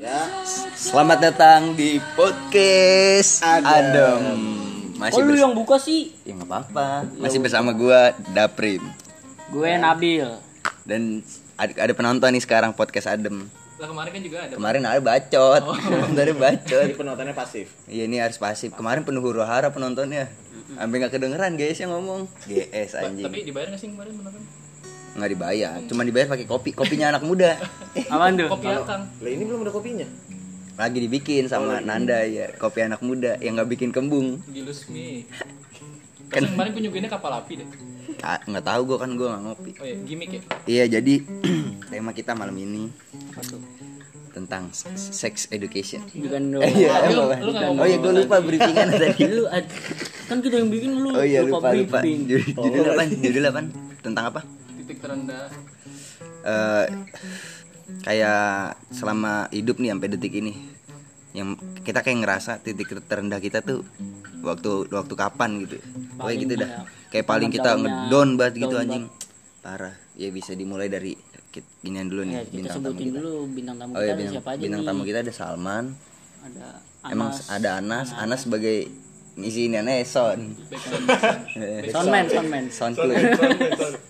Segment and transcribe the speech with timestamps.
[0.00, 0.24] Ya,
[0.72, 3.68] Selamat datang di podcast Adem.
[3.68, 4.20] Adem.
[4.96, 6.16] Masih Kok lu yang buka sih?
[6.24, 7.04] Ya nggak apa-apa.
[7.20, 8.80] Masih bersama gua Daprim
[9.52, 10.24] Gue Nabil.
[10.88, 11.20] dan
[11.52, 13.44] ada, ada penonton nih sekarang podcast Adem.
[13.76, 14.52] Lah kemarin kan juga ada.
[14.56, 15.62] Kemarin ada bacot,
[16.18, 16.86] dari bacot.
[16.88, 17.68] ini penontonnya pasif.
[17.84, 18.72] Iya ini harus pasif.
[18.72, 20.32] Kemarin penuh huru hara penontonnya.
[20.76, 22.24] Sampai nggak kedengeran guys yang ngomong.
[22.48, 23.24] GS Ba- anjing.
[23.28, 24.40] Tapi dibayar nggak sih kemarin menonton?
[25.10, 26.70] Nggak dibayar, cuma dibayar pakai kopi.
[26.70, 27.58] Kopinya anak muda.
[28.12, 28.46] Apaan tuh?
[28.48, 29.02] Kopi akang.
[29.10, 30.06] Lah ini belum ada kopinya.
[30.74, 34.40] Lagi dibikin sama Nanda ya, kopi anak muda yang nggak bikin kembung.
[34.48, 35.26] Gilus mie.
[36.30, 37.68] Kan- kemarin kunjunginnya kapal api deh.
[38.22, 39.70] Ah, nggak tahu gua kan gua nggak ngopi.
[39.76, 40.40] Oh iya, gimmick ya.
[40.64, 41.14] Iya jadi
[41.90, 42.86] tema kita malam ini
[44.30, 46.06] tentang sex education.
[46.06, 46.58] Bukan lu.
[46.62, 47.40] Iya, lu- emang.
[47.40, 49.22] lu nggak Oh iya gue lupa briefingan tadi.
[49.26, 49.44] Lu
[50.30, 51.10] kan kita yang bikin lu.
[51.10, 51.98] Oh iya lupa lupa.
[51.98, 52.18] briefing.
[52.24, 53.02] Judul, judul apa?
[53.10, 53.60] Judul apa?
[54.00, 54.40] Tentang apa?
[54.90, 55.46] Titik terendah.
[56.42, 56.86] Eh
[58.02, 60.54] kayak selama hidup nih sampai detik ini
[61.30, 61.54] yang
[61.86, 63.86] kita kayak ngerasa titik terendah kita tuh
[64.42, 65.78] waktu waktu kapan gitu.
[66.18, 66.66] Paling gitu dah.
[66.68, 69.04] ya, Kayak paling kita ngedown banget gitu down anjing.
[69.62, 69.94] Parah.
[70.18, 71.14] Ya bisa dimulai dari
[71.48, 73.16] kit- ginian dulu Ya, nih kita bintang tamu sebutin kita.
[73.16, 74.88] dulu bintang tamu Oh kita iya ada bintang, siapa aja bintang nih.
[74.90, 75.84] tamu kita ada Salman.
[76.40, 76.66] Ada
[77.06, 77.46] Emang Anas.
[77.48, 78.90] ada Anas, Anas sebagai
[79.40, 80.38] ngisi ini aneh Son.
[81.56, 82.64] Eh, Soundman, soundman.
[82.68, 83.16] Sound clue.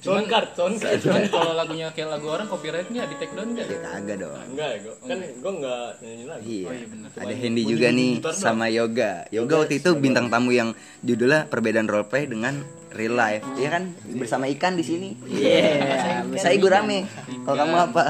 [0.03, 3.67] Cuman Cuman kalau lagunya kayak lagu orang copyright nggak di take down nggak?
[3.67, 4.35] Ya kagak dong.
[4.51, 4.95] Enggak ya, gua.
[5.07, 6.47] Kan gua enggak nyanyi lagi.
[6.51, 6.67] Iya.
[6.67, 7.09] Oh iya benar.
[7.17, 9.13] Ada Hendy juga nih sama Yoga.
[9.31, 12.61] Yoga waktu itu bintang tamu yang judulnya perbedaan roleplay dengan
[12.93, 13.45] real life.
[13.55, 13.83] Iya kan?
[14.19, 15.09] Bersama ikan di sini.
[15.31, 17.07] Iya, Saya gue rame.
[17.47, 18.05] Kalau kamu apa?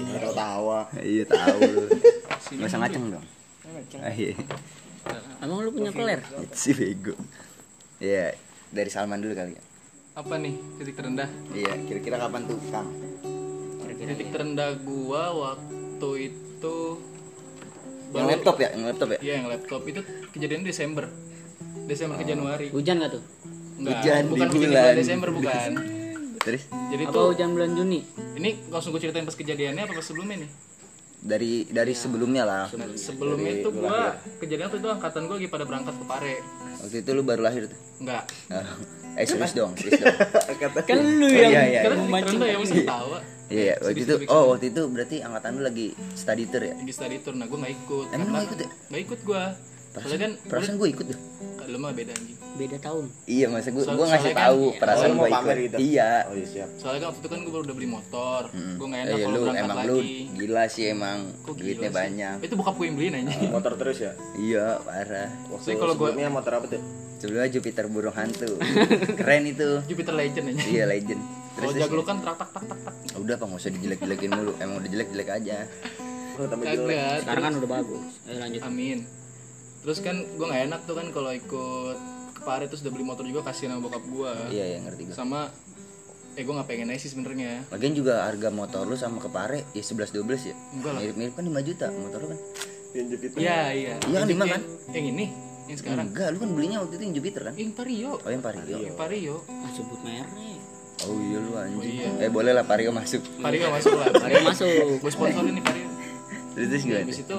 [0.00, 0.80] Tahu tawa.
[0.98, 1.60] Iya tahu.
[2.58, 3.26] Gak usah ngaceng dong.
[4.02, 4.34] Ah, Iya.
[5.40, 6.20] Emang lu punya peler?
[6.52, 7.16] Si bego.
[8.00, 8.36] Iya,
[8.68, 9.62] dari Salman dulu kali ya.
[10.16, 11.28] Apa nih titik terendah?
[11.56, 12.88] Iya, kira-kira kapan tuh, Kang?
[14.00, 16.78] Titik terendah gua waktu itu
[18.10, 19.18] Yang laptop ya, yang laptop ya?
[19.22, 20.00] Iya yang laptop itu
[20.34, 21.06] kejadian Desember.
[21.86, 22.66] Desember ke Januari.
[22.74, 23.22] Hujan gak tuh?
[23.78, 24.94] Enggak, Hujan bukan di kejadian bulan.
[24.98, 25.70] Desember bukan.
[26.40, 28.00] Terus Jadi Apa tuh hujan bulan Juni?
[28.40, 30.50] ini langsung gue ceritain pas kejadiannya apa pas sebelumnya nih?
[31.20, 32.64] Dari dari sebelumnya lah.
[32.70, 36.34] Nah, sebelumnya itu gua kejadian waktu itu angkatan gua lagi pada berangkat ke Pare.
[36.80, 37.78] Waktu itu lu baru lahir tuh.
[38.00, 38.24] Enggak.
[38.48, 38.64] Ah,
[39.10, 40.16] Eh serius dong, serius dong.
[40.88, 42.04] Kan lu Oh, yang iya, iya, Karena iya.
[42.04, 42.26] memancing.
[42.30, 43.18] terendah ya masih ketawa.
[43.50, 46.74] Iya, iya, waktu itu oh waktu itu berarti angkatan lu lagi study tour ya?
[46.74, 48.06] Lagi study tour, nah gua nggak ikut.
[48.08, 48.68] Emang Karena- nggak ikut ya?
[48.88, 49.42] Nggak ikut gua.
[49.92, 51.18] Soalnya kan Perasaan gue ikut tuh.
[51.62, 52.34] lu mah beda anjing.
[52.52, 53.04] Beda tahun.
[53.24, 55.54] Iya, masa gue So- gue ngasih kan- tahu perasaan Oh, gue ikut.
[55.60, 55.76] gitu?
[55.80, 56.10] Iya.
[56.24, 56.68] Oh iya siap.
[56.74, 58.42] Soalnya kan waktu itu kan gua baru udah beli motor.
[58.50, 59.86] Gua nggak enak Eh, kalau lu berangkat emang lagi.
[59.86, 59.96] lu
[60.34, 61.94] gila sih emang Kok duitnya sih?
[61.96, 62.36] banyak.
[62.40, 63.34] Itu bokap gue yang beliin aja.
[63.48, 64.12] Motor terus ya.
[64.36, 65.30] Iya, parah.
[65.48, 66.82] Waktu kalau sebelumnya motor apa tuh?
[67.18, 68.50] Sebelumnya Jupiter burung hantu.
[69.14, 69.70] Keren itu.
[69.86, 70.62] Jupiter Legend aja.
[70.64, 71.22] Iya, legend.
[71.22, 72.94] Terus Kalau terus jago lu kan tak tak tak tak tak.
[73.16, 74.52] udah apa nggak usah dijelek-jelekin mulu.
[74.56, 75.56] Emang udah jelek-jelek aja.
[76.34, 76.88] Oh, tambah jelek.
[76.88, 77.14] Kagak.
[77.22, 78.02] Sekarang kan udah bagus.
[78.24, 78.62] Ayo lanjut.
[78.64, 78.98] Amin.
[79.80, 81.96] Terus kan gue nggak enak tuh kan kalau ikut
[82.30, 84.32] ke Pare terus udah beli motor juga kasihan sama bokap gue.
[84.50, 85.14] Iya, iya ngerti gue.
[85.14, 85.48] Sama
[86.30, 87.64] eh gue nggak pengen aja sih sebenarnya.
[87.68, 90.54] Lagian juga harga motor lu sama kepare ya 11 12 ya.
[90.72, 91.00] Enggak lah.
[91.02, 92.40] Mirip-mirip kan 5 juta motor lu kan.
[92.90, 93.36] Yang Jupiter.
[93.38, 93.94] Iya iya.
[93.96, 94.62] Iya kan, Yang- lima kan?
[94.90, 95.26] yang- ini,
[95.66, 96.06] yang sekarang.
[96.10, 97.54] Enggak, lu kan belinya waktu itu yang Jupiter kan?
[97.54, 98.10] Yang Vario.
[98.16, 98.76] Oh, yang Vario.
[98.78, 99.36] Yang Vario.
[99.46, 100.28] Ah, sebut merek.
[101.00, 101.80] Oh iya lu anjing.
[101.96, 102.08] iya.
[102.20, 103.24] Eh boleh lah Vario masuk.
[103.38, 104.12] Vario masuk lah.
[104.20, 105.00] Ayo masuk.
[105.00, 105.88] Gue sponsorin nih Vario.
[106.52, 107.00] Terus gimana?
[107.00, 107.38] habis itu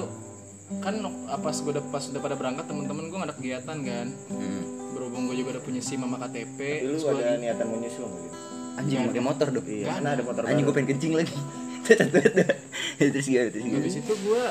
[0.79, 0.95] kan
[1.41, 4.07] pas gue udah pas udah pada berangkat temen-temen gue ada kegiatan kan.
[4.31, 4.63] Hmm.
[4.95, 6.59] Berhubung gue juga udah punya SIM sama KTP.
[6.59, 8.37] Tapi lu gua ada niatan mau nyusul gitu?
[8.71, 9.65] Anjing pakai motor dong.
[9.67, 11.35] Iya, karena ada motor Anjing gue pengen kencing lagi.
[11.91, 13.49] terus gimana?
[13.51, 13.77] Terus gimana?
[13.81, 14.43] Habis itu gue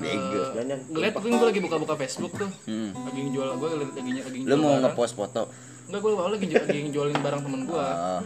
[0.00, 0.42] Bego.
[0.56, 0.78] Banyak.
[0.88, 2.96] ngeliat gue lagi buka-buka Facebook tuh Hmm.
[2.96, 5.42] lagi ngejual gue lagi lagi lagi Lu ngejual mau ngepost foto?
[5.92, 8.20] Enggak gue lagi lagi ngejualin barang temen gue Oh.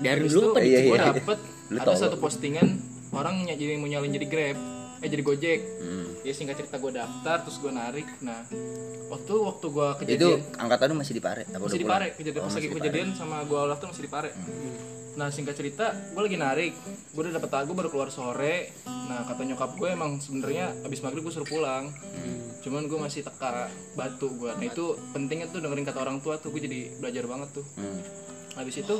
[0.00, 1.08] Dari dulu itu apa iya, gue iya.
[1.12, 1.38] dapet
[1.72, 2.68] Lu ada satu postingan
[3.10, 4.58] orang jadi mau nyalin jadi grab
[5.00, 5.60] eh jadi gojek.
[5.80, 6.06] Hmm.
[6.20, 8.04] ya singkat cerita gue daftar terus gue narik.
[8.20, 8.44] Nah
[9.08, 11.42] waktu waktu gue Itu kejadian angkatan lu masih di Pare?
[11.48, 11.88] Masih di?
[11.88, 12.06] Pare.
[12.12, 12.78] Kejadian Oh, pas masih lagi Pare.
[12.84, 14.30] kejadian sama gue daftar masih di Pare.
[15.10, 16.72] Nah singkat cerita gue lagi narik.
[17.10, 18.76] Gue udah dapet lagu baru keluar sore.
[18.84, 21.88] Nah kata nyokap gue emang sebenarnya abis maghrib gue suruh pulang.
[22.60, 26.52] Cuman gue masih teka batu gue nah itu pentingnya tuh dengerin kata orang tua tuh.
[26.52, 27.64] Gue jadi belajar banget tuh.
[27.80, 28.00] Hmm.
[28.50, 28.96] habis itu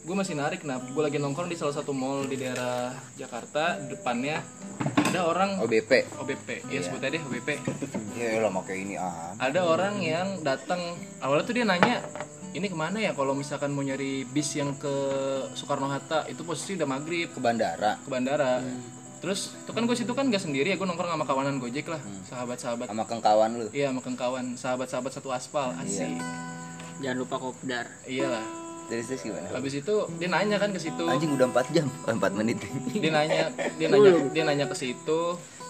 [0.00, 2.88] gue masih narik nah gue lagi nongkrong di salah satu mall di daerah
[3.20, 4.40] Jakarta depannya
[5.10, 6.06] ada orang OBP.
[6.16, 7.48] OBP ya sebut aja deh OBP
[8.16, 9.36] Ya lah pakai ini ah.
[9.36, 10.80] ada orang yang datang
[11.20, 12.00] awalnya tuh dia nanya
[12.50, 14.90] ini ke mana ya kalau misalkan mau nyari bis yang ke
[15.54, 16.26] Soekarno Hatta?
[16.26, 17.30] Itu posisi udah maghrib.
[17.30, 17.94] Ke bandara.
[18.02, 18.58] Ke bandara.
[19.22, 22.02] Terus itu kan gue situ kan gak sendiri ya gue nongkrong sama kawanan gojek lah
[22.26, 22.90] sahabat-sahabat.
[22.90, 23.66] Sama kengkawan lu.
[23.70, 26.10] iya sama kawan sahabat-sahabat satu aspal asik.
[26.98, 27.86] Jangan lupa kopdar.
[28.10, 28.59] iyalah
[28.90, 29.46] Terus terus gimana?
[29.48, 31.04] habis itu dia nanya kan ke situ.
[31.06, 32.58] Anjing udah 4 jam, oh, 4 menit.
[32.92, 35.20] dia nanya dia nanya dia nanya ke situ.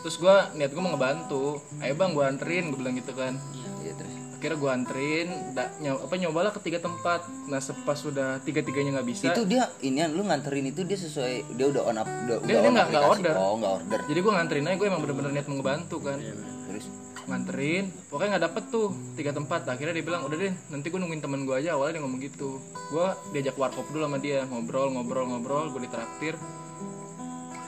[0.00, 1.60] Terus gua niat gua mau ngebantu.
[1.78, 3.36] Ayo bang gua anterin gua bilang gitu kan.
[3.78, 4.14] Iya terus.
[4.32, 7.20] akhirnya gua anterin da, apa nyobalah ke tiga tempat.
[7.44, 9.28] Nah sepas sudah tiga tiganya nggak bisa.
[9.28, 12.48] Itu dia inian lu nganterin itu dia sesuai dia udah on up udah, Dia- udah
[12.56, 13.34] dia on nggak- nggak order.
[13.36, 14.00] Oh, enggak order.
[14.08, 16.18] jadi gua nganterin aja gua emang bener-bener niat mau ngebantu kan.
[16.66, 16.84] Terus
[17.30, 17.88] nganterin.
[18.10, 19.64] Pokoknya nggak dapet tuh tiga tempat.
[19.70, 21.78] Akhirnya dia bilang udah deh nanti gue nungguin temen gue aja.
[21.78, 22.58] Awalnya dia ngomong gitu.
[22.90, 26.34] Gue diajak warkop dulu sama dia ngobrol ngobrol ngobrol gue ditraktir.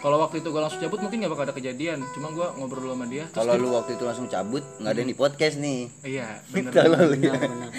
[0.02, 2.02] Kalau waktu itu gue langsung cabut mungkin nggak bakal ada kejadian.
[2.10, 4.98] Cuma gue ngobrol dulu sama dia terus kalau lu waktu itu langsung cabut nggak ada
[4.98, 5.80] yang di podcast nih.
[6.02, 6.72] iya bener.
[6.74, 7.32] Tolol ya.
[7.38, 7.70] benar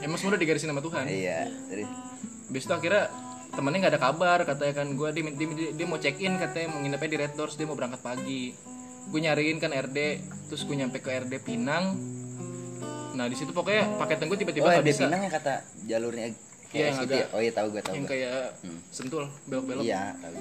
[0.00, 1.04] emang semua udah digarisin sama Tuhan.
[1.04, 1.88] Iya, terus
[2.46, 3.10] Habis itu akhirnya
[3.56, 6.66] temennya nggak ada kabar katanya kan gue dia, dia, dia, dia mau check in katanya
[6.76, 8.52] mau nginepnya di Red Doors dia mau berangkat pagi
[9.06, 9.98] gue nyariin kan RD
[10.46, 11.94] terus gue nyampe ke RD Pinang.
[13.12, 15.06] Nah di situ pokoknya paketan gue tiba-tiba Oh, ada bisa.
[15.06, 15.54] Pinang yang kata
[15.84, 16.34] jalurnya Iya,
[16.68, 17.26] kayak yang situ agak- ya?
[17.30, 17.94] Oh iya tahu gue tahu.
[17.94, 18.34] yang kayak
[18.90, 19.82] sentul belok-belok.
[19.82, 20.34] Iya, tahu.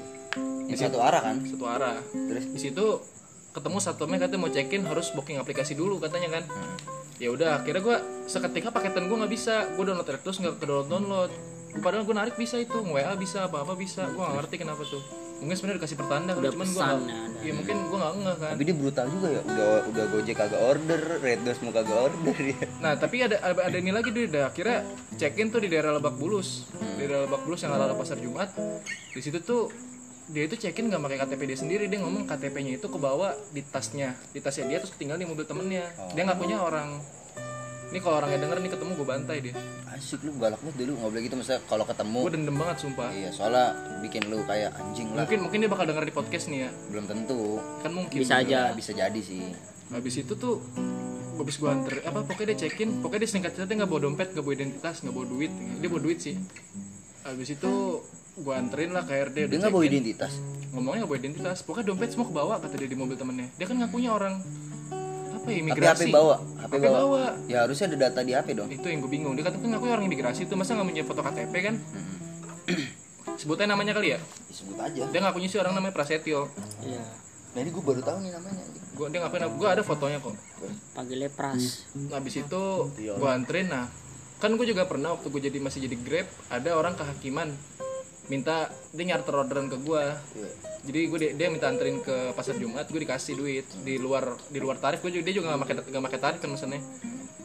[0.68, 1.36] Yang satu arah kan?
[1.40, 1.96] satu arah.
[2.12, 2.44] Terus?
[2.50, 2.86] Di situ
[3.52, 6.44] ketemu satpamnya katanya mau check in harus booking aplikasi dulu katanya kan.
[7.16, 7.98] Ya udah akhirnya gue
[8.28, 9.70] seketika paketan gue nggak bisa.
[9.74, 11.32] Gue download terus nggak ke download download
[11.76, 14.04] padahal gue narik bisa itu wa bisa apa apa bisa.
[14.10, 15.00] Gue nggak ngerti kenapa tuh
[15.40, 18.38] mungkin sebenarnya dikasih pertanda kan Udah cuman pesan nggak ya, ya mungkin gue nggak ngeh
[18.40, 18.54] kan.
[18.56, 19.42] Tapi dia brutal juga ya.
[19.46, 22.60] Udah udah Gojek kagak order, Red Doors mau kagak order ya.
[22.84, 24.80] nah tapi ada ada, ada ini lagi dia udah akhirnya
[25.20, 26.66] check in tuh di daerah Lebak Bulus.
[26.74, 28.50] Di daerah Lebak Bulus yang ala pasar Jumat.
[29.14, 29.70] Di situ tuh
[30.26, 33.62] dia itu check in nggak pakai KTP dia sendiri dia ngomong KTP-nya itu kebawa di
[33.62, 35.86] tasnya di tasnya dia terus ketinggalan di mobil temennya.
[36.18, 36.98] Dia nggak punya orang
[37.86, 39.54] ini kalau orangnya denger nih ketemu gue bantai dia
[39.88, 42.20] Asik lu galak banget dulu nggak boleh gitu maksudnya kalau ketemu.
[42.20, 43.66] gue dendam banget sumpah Iya, soalnya
[44.02, 45.24] bikin lu kayak anjing lah.
[45.24, 47.42] mungkin mungkin dia bakal denger di podcast nih ya Belum tentu.
[47.80, 48.60] kan mungkin Bisa aja.
[48.62, 49.56] Ya, bisa jadi sih.
[49.88, 50.60] habis itu tuh
[51.36, 54.28] habis gue anter apa pokoknya dia check in pokoknya dia singkat cerita nggak bawa dompet
[54.30, 56.36] nggak bawa identitas nggak bawa duit dia bawa duit sih
[57.22, 57.72] habis itu
[58.36, 59.96] gue anterin lah ke RD Dia udah nggak bawa check-in.
[60.02, 60.34] identitas.
[60.72, 63.76] ngomongnya nggak bawa identitas pokoknya dompet semua kebawa kata dia di mobil temennya dia kan
[63.78, 64.34] ngakunya orang
[65.46, 66.10] apa ya Tapi imigrasi.
[66.10, 66.98] HP bawa, HP HP bawa.
[66.98, 67.24] bawa.
[67.46, 68.70] Ya harusnya ada data di HP dong.
[68.74, 69.34] itu yang gue bingung.
[69.38, 71.76] Dia kata kan ngakunya orang imigrasi tuh masa nggak punya foto KTP kan?
[73.40, 74.20] Sebutnya namanya kali ya?
[74.50, 75.02] Disebut aja.
[75.06, 76.50] dia ngakunya sih orang namanya Prasetyo.
[76.82, 77.04] Iya.
[77.54, 78.64] Nah ini gue baru tahu nih namanya.
[78.96, 80.36] gue dia ngakuin gue ada fotonya kok.
[80.96, 81.84] Panggilnya pras.
[81.94, 82.64] Nah, habis itu
[82.96, 83.70] gue anterin.
[83.70, 83.86] Nah
[84.40, 87.56] kan gue juga pernah waktu gue jadi masih jadi grab ada orang kehakiman
[88.26, 88.56] minta
[88.90, 90.50] dia nyarter orderan ke gue Iya.
[90.84, 94.58] jadi gue dia, dia minta anterin ke pasar Jumat gue dikasih duit di luar di
[94.58, 96.82] luar tarif gue juga dia juga nggak pakai nggak pakai tarif kan misalnya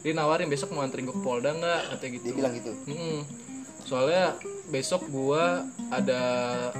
[0.01, 2.71] dia nawarin besok mau anterin gue ke Polda nggak katanya gitu Dia bilang gitu.
[2.89, 3.19] Mm-mm.
[3.91, 4.39] Soalnya
[4.71, 6.21] besok gua ada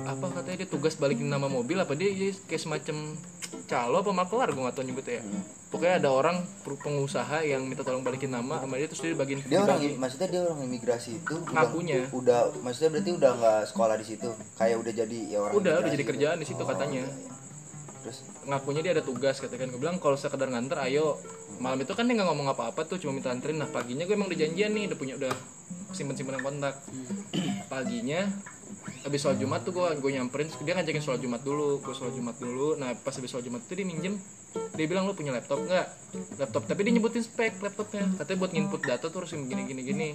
[0.08, 3.20] apa katanya dia tugas balikin nama mobil apa dia dia kayak semacam
[3.68, 5.24] calo apa makelar gua nggak tahu nyebutnya ya
[5.68, 9.64] pokoknya ada orang pengusaha yang minta tolong balikin nama sama dia terus dia bagiin Dia
[9.64, 10.00] orang dibagi.
[10.00, 12.00] maksudnya dia orang imigrasi itu udah, Ngakunya.
[12.12, 14.30] udah maksudnya berarti udah nggak sekolah di situ.
[14.56, 16.12] Kayak udah jadi ya orang udah udah jadi gitu.
[16.16, 17.04] kerjaan di situ katanya
[18.02, 21.22] Terus ngakunya dia ada tugas katakan gue bilang kalau sekedar nganter ayo.
[21.62, 23.62] Malam itu kan dia nggak ngomong apa-apa tuh cuma minta anterin.
[23.62, 25.34] Nah paginya gue emang udah janjian nih udah punya udah
[25.94, 26.82] simpen simpenan kontak.
[27.70, 28.28] Paginya
[29.04, 32.36] habis sholat jumat tuh gue gue nyamperin dia ngajakin sholat jumat dulu gue sholat jumat
[32.42, 32.76] dulu.
[32.82, 34.18] Nah pas habis sholat jumat tuh dia minjem
[34.76, 35.88] dia bilang lu punya laptop nggak?
[36.42, 38.10] Laptop tapi dia nyebutin spek laptopnya.
[38.18, 40.10] Katanya buat nginput data tuh harus gini gini gini.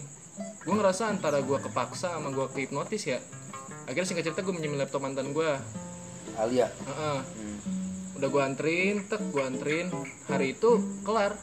[0.66, 3.20] Gue ngerasa antara gue kepaksa sama gue kehipnotis ya
[3.86, 5.50] akhirnya singkat cerita gue minjemin laptop mantan gue
[6.36, 6.68] Alia.
[6.68, 7.18] Heeh.
[7.20, 7.58] Hmm.
[8.16, 9.92] udah gue anterin tek gue anterin.
[10.28, 11.36] Hari itu kelar.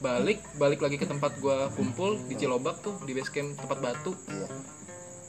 [0.00, 4.14] Balik balik lagi ke tempat gue kumpul di Cilobak tuh di base camp tempat batu.
[4.30, 4.48] Iya.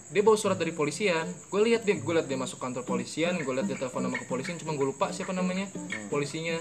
[0.08, 1.28] dia bawa surat dari polisian.
[1.52, 4.56] Gue lihat dia gue lihat dia masuk kantor polisian gue lihat dia telepon nama kepolisian
[4.56, 5.68] cuma gue lupa siapa namanya
[6.08, 6.56] polisinya.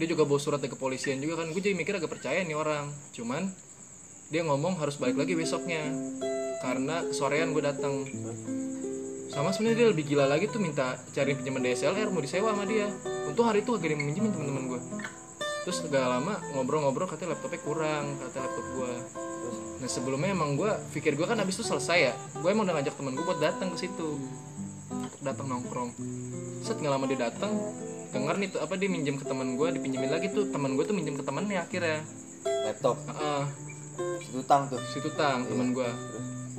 [0.00, 1.52] Dia juga bawa surat dari kepolisian juga kan.
[1.52, 2.88] Gue jadi mikir agak percaya nih orang.
[3.12, 3.52] Cuman
[4.32, 5.84] dia ngomong harus balik lagi besoknya.
[6.64, 8.08] Karena sorean gue datang
[9.28, 12.88] sama sebenarnya dia lebih gila lagi tuh minta cari pinjaman DSLR mau disewa sama dia.
[13.28, 14.80] Untung hari itu ada yang minjemin teman-teman gue
[15.68, 18.92] terus gak lama ngobrol-ngobrol katanya laptopnya kurang kata laptop gue
[19.84, 22.14] nah sebelumnya emang gue pikir gue kan abis itu selesai ya.
[22.40, 24.18] Gue emang udah ngajak temen gue buat datang ke situ.
[24.90, 25.92] Untuk datang nongkrong.
[26.66, 27.52] Set nggak lama dia datang
[28.10, 30.50] denger nih tuh apa dia minjem ke teman gue dipinjemin lagi tuh.
[30.50, 32.02] Teman gue tuh minjem ke temennya akhirnya.
[32.66, 32.96] Laptop.
[33.06, 33.44] Heeh,
[34.18, 34.82] Situ tang tuh.
[34.90, 35.88] situ tang teman gue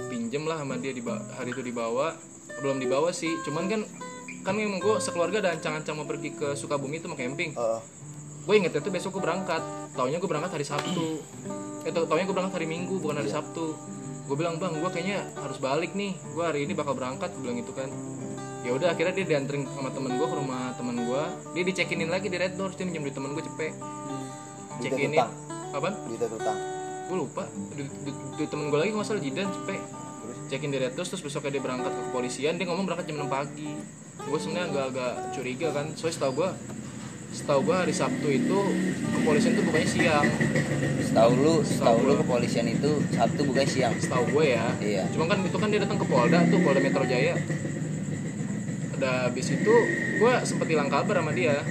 [0.08, 2.16] pinjem lah sama dia di hari itu dibawa
[2.60, 3.40] belum dibawa sih.
[3.44, 3.82] Cuman kan
[4.44, 7.56] kan emang gue sekeluarga ada ancang-ancang mau pergi ke Sukabumi tuh mau camping.
[7.56, 7.82] Heeh.
[8.40, 9.62] gue ingetnya tuh besok gue berangkat.
[9.94, 11.22] Taunya gue berangkat hari Sabtu.
[11.86, 13.78] Eh tau taunya gue berangkat hari Minggu bukan hari Sabtu.
[14.26, 16.18] Gue bilang bang gue kayaknya harus balik nih.
[16.34, 17.94] Gue hari ini bakal berangkat gue bilang gitu kan.
[18.66, 21.24] Ya udah akhirnya dia dianterin sama temen gue ke rumah temen gue
[21.54, 23.74] dia dicekinin lagi di Red Doors dia minjem temen gue cepet.
[24.82, 25.20] Cekinin.
[25.70, 25.94] apa?
[26.10, 26.58] Duitnya tutang.
[27.06, 27.44] gue lupa.
[28.34, 30.09] Duit temen gue lagi nggak salah jidan cepet
[30.50, 33.72] cekin di Retus terus besoknya dia berangkat ke kepolisian dia ngomong berangkat jam 6 pagi.
[34.20, 36.50] Gue sebenarnya agak-agak curiga kan soalnya setahu gue
[37.30, 38.58] setahu gue hari Sabtu itu
[39.14, 40.28] kepolisian tuh bukannya siang.
[41.06, 43.94] Setahu lu, setahu lu kepolisian itu Sabtu bukan siang.
[44.02, 44.66] setahu gue ya.
[44.82, 45.04] Iya.
[45.14, 47.38] cuma kan itu kan dia datang ke Polda tuh Polda Metro Jaya.
[48.98, 49.76] Udah habis itu
[50.20, 51.62] gue sempet hilang kabar sama dia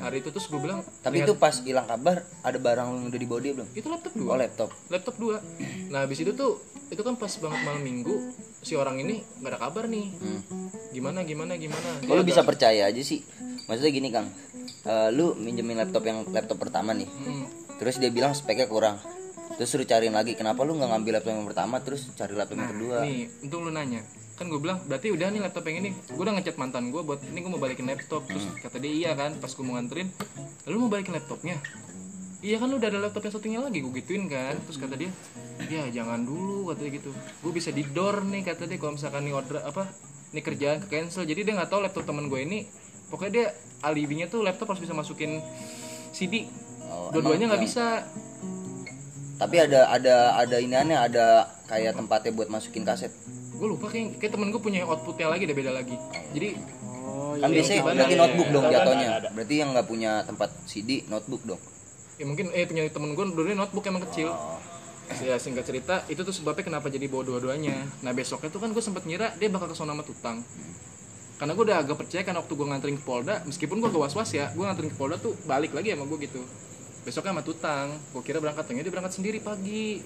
[0.00, 3.20] hari itu terus gue bilang Tapi "Lihat, itu pas hilang kabar ada barang yang udah
[3.20, 3.68] dibawa dia belum?
[3.72, 4.68] itu laptop Oh dua laptop.
[4.88, 5.36] laptop dua
[5.88, 8.14] nah habis itu tuh itu kan pas banget malam minggu
[8.58, 10.40] si orang ini nggak ada kabar nih Hmm.
[10.90, 13.20] gimana gimana gimana lu Dia bisa percaya aja sih?
[13.64, 14.28] Maksudnya gini Kang,
[14.80, 17.44] Eh, lu minjemin laptop yang laptop pertama nih, Hmm.
[17.76, 18.96] terus dia bilang speknya kurang,
[19.54, 20.32] terus suruh cariin lagi.
[20.32, 22.96] Kenapa lu nggak ngambil laptop yang pertama, terus cari laptop yang kedua?
[23.02, 24.00] nih untung lu nanya
[24.38, 25.90] kan gue bilang berarti udah nih laptop yang ini.
[26.06, 28.22] Gue udah ngechat mantan gue buat ini gue mau balikin laptop.
[28.24, 28.56] Terus Hmm.
[28.56, 30.08] kata dia iya kan pas gue mau nganterin
[30.64, 31.58] lalu mau balikin laptopnya?
[32.38, 34.54] Iya kan lu udah ada laptop yang satunya lagi gue gituin kan.
[34.62, 35.10] Terus kata dia
[35.60, 37.10] ya jangan dulu katanya gitu.
[37.42, 39.90] Gue bisa di door nih kata dia kalau misalkan nih order apa
[40.30, 41.22] nih kerjaan ke cancel.
[41.22, 42.62] Jadi dia nggak tahu laptop teman gue ini
[43.08, 43.46] pokoknya dia
[43.80, 45.42] alibinya tuh laptop harus bisa masukin
[46.10, 46.46] CD
[46.84, 47.86] Oh, dua-duanya nggak yang- bisa.
[49.36, 51.26] Tapi ada ada ada iniannya, ada
[51.64, 53.12] kayak tempatnya buat masukin kaset.
[53.58, 55.96] Gue lupa kayak, kayak temen gue punya outputnya lagi deh beda lagi
[56.30, 56.54] jadi
[57.08, 57.56] Oh Kan iya.
[57.56, 58.20] biasanya gimana berarti ya?
[58.20, 59.08] notebook dong Ada, jatuhnya.
[59.32, 61.60] Berarti yang nggak punya tempat CD, notebook dong.
[62.14, 64.58] ya mungkin eh punya temen gue dulu notebook emang kecil Oh.
[65.18, 68.78] ya singkat cerita itu tuh sebabnya kenapa jadi bawa dua-duanya nah besoknya tuh kan gue
[68.78, 70.44] sempet ngira dia bakal ke sana sama tutang
[71.36, 74.28] karena gue udah agak percaya kan waktu gue nganterin ke Polda meskipun gue gak was-was
[74.30, 76.44] ya gue nganterin ke Polda tuh balik lagi sama gue gitu
[77.00, 80.04] besoknya sama tutang gue kira berangkat ternyata dia berangkat sendiri pagi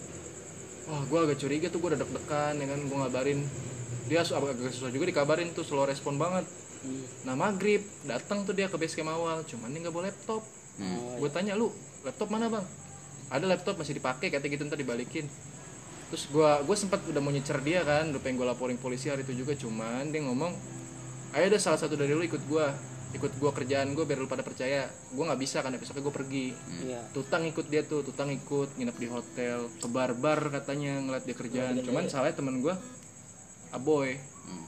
[0.88, 2.80] wah gue agak curiga tuh gue udah deg-degan ya kan?
[2.86, 3.40] Gue ngabarin.
[4.10, 6.44] Dia su- agak agak susah juga dikabarin tuh slow respon banget.
[7.22, 10.42] Nah maghrib datang tuh dia ke base camp awal cuman dia nggak bawa laptop.
[10.72, 11.20] Hmm.
[11.20, 11.68] gue tanya lu
[12.02, 12.64] laptop mana bang?
[13.28, 15.28] Ada laptop masih dipakai kata gitu ntar dibalikin.
[16.10, 19.24] Terus gue gue sempat udah mau nyecer dia kan udah pengen gue laporin polisi hari
[19.24, 20.52] itu juga cuman dia ngomong
[21.32, 22.66] ayo ada salah satu dari lu ikut gue
[23.12, 26.46] ikut gue kerjaan gue biar lu pada percaya gue nggak bisa kan besoknya gue pergi.
[26.82, 27.00] Iya.
[27.12, 31.76] tutang ikut dia tuh tutang ikut nginep di hotel ke bar-bar katanya ngeliat dia kerjaan.
[31.80, 32.74] Cuman salahnya temen gue
[33.70, 34.66] aboy Hmm.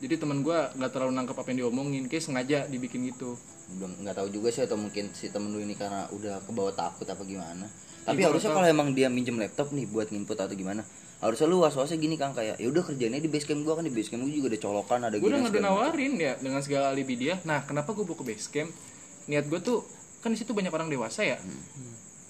[0.00, 3.36] jadi temen gue nggak terlalu nangkep apa yang diomongin kayak sengaja dibikin gitu.
[3.76, 7.04] Belum nggak tahu juga sih atau mungkin si temen lu ini karena udah kebawa takut
[7.04, 7.68] apa gimana.
[8.02, 10.82] Tapi Iya, harusnya kalau emang dia minjem laptop nih buat nginput atau gimana
[11.22, 13.86] harusnya lu was wasnya gini kang kayak ya udah kerjanya di base camp gua kan
[13.86, 16.90] di base camp gua juga ada colokan ada gue udah ngadu nawarin ya dengan segala
[16.90, 17.38] alibi dia.
[17.46, 18.74] Nah kenapa bawa ke base camp?
[19.30, 19.86] Niat gue tuh
[20.18, 21.38] kan di situ banyak orang dewasa ya.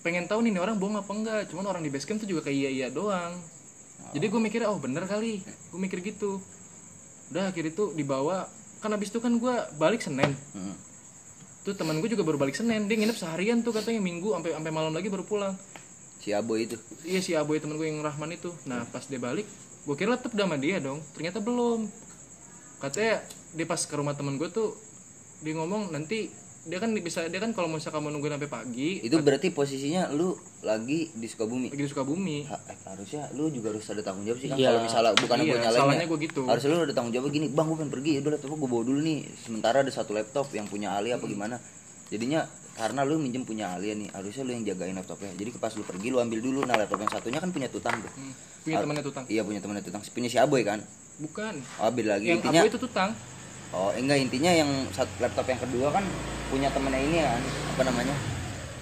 [0.04, 1.40] Pengen tahu nih ini orang bohong apa enggak?
[1.48, 3.40] Cuman orang di base camp tuh juga kayak iya iya doang
[4.10, 5.38] jadi gue mikirnya oh bener kali.
[5.70, 6.42] Gue mikir gitu.
[7.30, 8.50] Udah akhir itu dibawa.
[8.82, 10.34] Kan habis itu kan gue balik senin.
[10.58, 10.74] Hmm.
[11.62, 12.90] tuh teman gue juga baru balik senin.
[12.90, 15.54] Dia nginep seharian tuh katanya minggu sampai sampai malam lagi baru pulang
[16.22, 16.78] si aboy itu.
[17.02, 18.54] Iya si aboy temen gue yang rahman itu.
[18.64, 19.44] Nah pas dia balik
[19.82, 21.02] gue kira laptop udah sama dia dong.
[21.12, 21.90] Ternyata belum.
[22.78, 24.74] Katanya dia pas ke rumah temen gue tuh
[25.42, 26.30] dia ngomong nanti
[26.62, 30.30] dia kan bisa dia kan kalau misalnya kamu nungguin sampai pagi itu berarti posisinya lu
[30.62, 31.74] lagi di Sukabumi?
[31.74, 32.46] Lagi di Sukabumi.
[32.46, 34.70] Ha- eh, harusnya lu juga harus ada tanggung jawab sih kan Iya.
[34.70, 36.06] kalau misalnya bukan Iya, gue nyalain salahnya ya.
[36.06, 36.40] gua gitu.
[36.46, 38.10] harusnya lu ada tanggung jawab gini bang gue pengen pergi.
[38.14, 39.18] Ya udah laptop gue bawa dulu nih.
[39.42, 41.58] Sementara ada satu laptop yang punya Ali apa gimana.
[42.14, 42.46] Jadinya
[42.82, 45.30] karena lu minjem punya Ali nih harusnya lu yang jagain laptopnya.
[45.38, 46.66] Jadi pas lu pergi lu ambil dulu.
[46.66, 48.10] Nah laptop yang satunya kan punya tutang tuh.
[48.10, 48.34] Hmm,
[48.66, 49.24] punya temannya tutang?
[49.30, 50.02] Iya punya temannya tutang.
[50.02, 50.82] Punya si Aboy kan?
[51.22, 51.54] Bukan.
[51.78, 52.34] Oh beda lagi.
[52.34, 53.10] Yang intinya aboy itu tutang.
[53.70, 54.18] Oh enggak.
[54.18, 56.02] Intinya yang satu laptop yang kedua kan
[56.50, 57.42] punya temennya ini kan
[57.78, 58.14] apa namanya?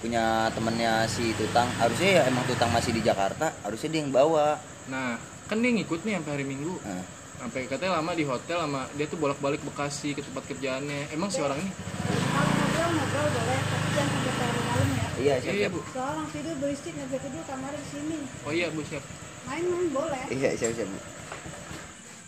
[0.01, 1.69] Punya temennya si tutang.
[1.77, 4.57] Harusnya ya emang tutang masih di Jakarta harusnya dia yang bawa.
[4.89, 6.73] Nah kan dia ngikut nih sampai hari minggu.
[6.81, 7.05] Nah,
[7.41, 11.09] sampai katanya lama di hotel sama dia tuh bolak-balik Bekasi ke tempat kerjaannya.
[11.09, 11.71] Emang si orang ini?
[11.73, 15.07] Kalau ngobrol ngobrol boleh tapi jangan sampai terlalu malam ya.
[15.17, 15.73] Iya siap, iya siap.
[15.73, 15.79] bu.
[15.81, 18.17] Soalnya orang tidur berisik nggak bisa tidur kamar di sini.
[18.45, 19.03] Oh iya bu siap.
[19.49, 20.23] Main-main boleh.
[20.29, 20.99] Iya siap siap bu.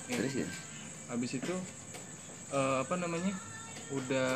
[0.03, 0.17] Iya.
[0.19, 0.47] terus ya?
[1.07, 1.55] habis itu
[2.51, 3.31] eh, apa namanya
[3.93, 4.31] udah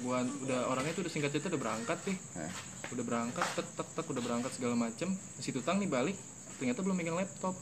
[0.00, 2.52] gua udah orangnya tuh udah singkat cerita udah berangkat nih Nah,
[2.90, 5.12] udah berangkat tek tek tek udah berangkat segala macem.
[5.38, 6.16] Si tutang nih balik.
[6.56, 7.52] Ternyata belum megang laptop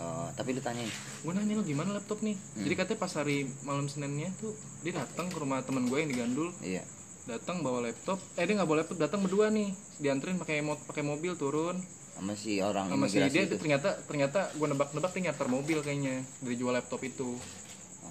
[0.00, 0.88] oh, tapi lu tanyain.
[1.20, 2.36] Gue nanya lo gimana laptop nih?
[2.56, 6.16] Jadi katanya pas hari malam seninnya tuh dia datang ke rumah teman gue yang di
[6.16, 6.48] Gandul.
[6.64, 6.82] Iya.
[7.28, 8.18] Datang bawa laptop.
[8.40, 9.70] Eh dia nggak bawa laptop datang berdua nih.
[10.00, 11.76] Dianterin pakai mo pakai mobil turun.
[12.16, 13.56] Sama si orang sama si dia itu.
[13.56, 17.36] ternyata ternyata gue nebak-nebak dia nyarter mobil kayaknya dari jual laptop itu.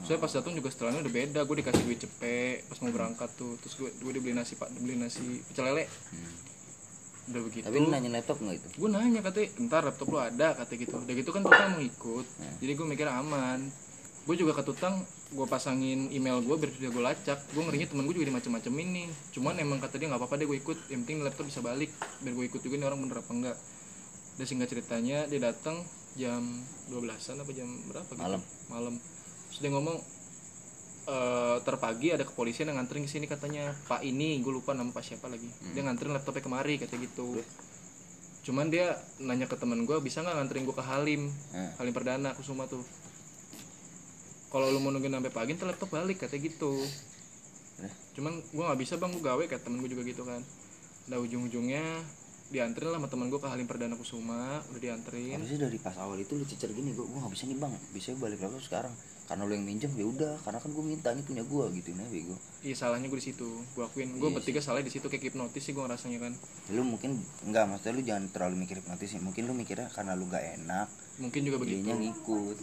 [0.07, 3.57] Saya pas datang juga setelahnya udah beda gue dikasih duit cepet pas mau berangkat tuh.
[3.65, 5.89] Terus gue gue dibeli nasi pak dibeli nasi pecel lele
[7.29, 7.65] udah begitu.
[7.65, 8.67] Tapi lu nanya laptop nggak itu?
[8.81, 10.95] Gue nanya katanya ntar laptop lu ada kata gitu.
[10.97, 12.25] Udah gitu kan tutang mau ikut.
[12.61, 13.59] Jadi gue mikir aman.
[14.25, 17.39] Gue juga ke tutang gue pasangin email gue biar dia gue lacak.
[17.53, 19.07] Gue ngerinya temen gue juga dimacem-macemin nih.
[19.37, 20.77] Cuman emang kata dia nggak apa-apa deh gue ikut.
[20.89, 21.93] Yang penting laptop bisa balik
[22.25, 23.57] biar gue ikut juga nih orang bener apa enggak.
[24.41, 25.83] Dan singkat ceritanya dia datang
[26.17, 26.41] jam
[26.89, 28.21] 12-an apa jam berapa gitu.
[28.21, 28.41] Malam.
[28.73, 28.95] malam.
[29.49, 29.97] Terus dia ngomong
[31.09, 33.73] eh terpagi ada kepolisian yang nganterin ke sini katanya.
[33.89, 35.49] Pak ini gue lupa nama pak siapa lagi.
[35.73, 37.41] Dia nganterin laptopnya kemari kata gitu.
[38.45, 41.33] Cuman dia nanya ke temen gue bisa nggak nganterin gue ke Halim?
[41.57, 41.71] Eh.
[41.81, 42.85] Halim Perdana Kusuma tuh.
[44.49, 46.77] Kalau lu mau nungguin sampai pagi ntar laptop balik kata gitu.
[47.79, 47.93] Eh.
[48.11, 49.09] cuman gue nggak bisa bang.
[49.09, 50.45] Gue gawe kayak temen gue juga gitu kan.
[51.09, 52.05] Nah ujung-ujungnya
[52.49, 55.41] dianterin lah sama temen gue ke Halim Perdana Kusuma udah dianterin.
[55.41, 57.73] Harusnya dari pas awal itu lu cicer gini gue gue nggak bisa nih bang.
[57.97, 58.93] Bisa balik laptop sekarang
[59.29, 60.41] karena lu yang minjem ya udah.
[60.41, 62.33] Karena kan gue minta ini punya gue gitu nah bego.
[62.65, 63.45] Iya salahnya gue di situ.
[63.77, 64.17] Gue akuin.
[64.17, 66.33] Gue Iya bertiga salah di situ kayak hipnotis sih gue ngerasanya kan.
[66.73, 70.25] Lu mungkin enggak maksudnya lu jangan terlalu mikir hipnotis ya mungkin lu mikirnya karena lu
[70.25, 70.89] gak enak
[71.21, 71.85] mungkin juga begitu.
[71.85, 72.57] jadinya ngikut.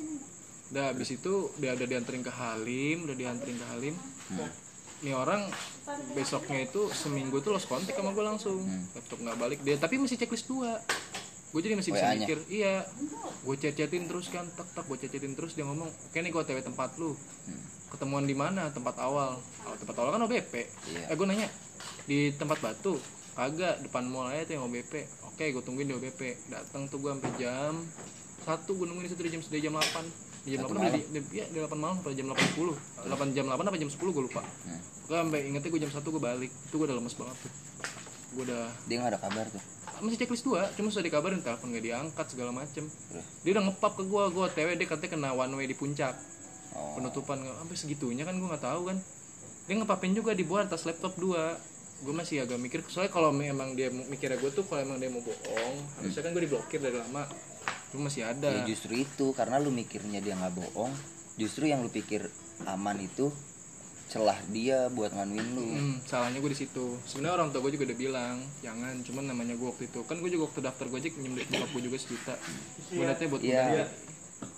[0.75, 3.95] Udah habis itu dia udah dianterin ke Halim udah dianterin ke Halim.
[5.07, 5.47] Nih orang
[6.19, 8.59] besoknya itu seminggu tuh lost kontak sama gue langsung.
[8.97, 9.59] Laptop nggak balik.
[9.63, 10.83] Dia tapi masih checklist dua
[11.57, 12.85] gue jadi masih bisa mikir iya
[13.49, 16.29] gue chat chatin terus kan tak tak gue chat chatin terus dia ngomong oke nih
[16.29, 17.17] gue otw tempat lu.
[17.89, 18.69] Ketemuan di mana?
[18.69, 19.41] Tempat awal.
[19.65, 20.53] Oh, tempat awal kan OBP
[20.93, 21.09] Iya.
[21.09, 21.49] eh gue nanya
[22.05, 23.01] di tempat batu?
[23.33, 24.93] Kagak depan mall aja tuh yang OBP
[25.33, 27.73] oke gue tungguin di OBP datang tuh gue sampai jam
[28.45, 31.01] satu gue nungguin di situ di jam di jam 8 di jam Satu 8 di,
[31.09, 33.97] di, ya, di 8 malam sampai jam 8 10 8 jam 8 apa jam 10
[33.97, 34.45] gue lupa.
[34.45, 34.81] Hmm.
[35.09, 36.53] gue sampai ingetnya gue jam 1 gue balik.
[36.53, 37.53] Itu gue udah lemes banget tuh.
[38.37, 41.85] Gue udah dia nggak ada kabar tuh masih checklist dua cuma sudah dikabarin telepon gak
[41.85, 42.85] diangkat segala macem.
[42.87, 43.27] Terus?
[43.45, 46.15] dia udah ngepap ke gue gue TW dia katanya kena one way di puncak.
[46.77, 47.01] Oh.
[47.01, 48.99] Penutupan sampai segitunya kan gue nggak tahu kan.
[49.67, 51.57] Dia ngepapin juga di bawah atas laptop dua.
[52.05, 55.25] Gue masih agak mikir soalnya kalau memang dia mikirnya gue tuh kalau emang dia mau
[55.25, 57.25] bohong harusnya kan gue diblokir dari lama.
[57.89, 58.53] Cuma masih ada.
[58.53, 60.93] Ya justru itu karena lu mikirnya dia nggak bohong
[61.37, 62.29] justru yang lu pikir
[62.65, 63.29] aman itu
[64.07, 66.95] celah dia buat nganuin lu Hmm, salahnya gue di situ.
[67.05, 70.31] Sebenarnya orang tua gue juga udah bilang jangan, cuman namanya gue waktu itu kan gue
[70.31, 72.35] juga waktu daftar Gojek minjem duit bokap gue juga sejuta.
[72.89, 73.59] Gue liatnya buat Iya.
[73.59, 73.83] ganti.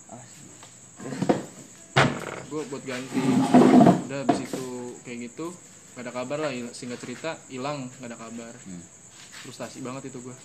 [0.07, 0.23] ah,
[2.45, 3.21] Gue buat ganti.
[4.05, 4.65] Udah habis itu
[5.03, 5.53] kayak gitu,
[5.93, 6.51] gak ada kabar lah.
[6.71, 8.53] Singkat cerita hilang, gak ada kabar.
[8.59, 8.81] Hmm.
[9.39, 10.35] Frustasi banget itu gue.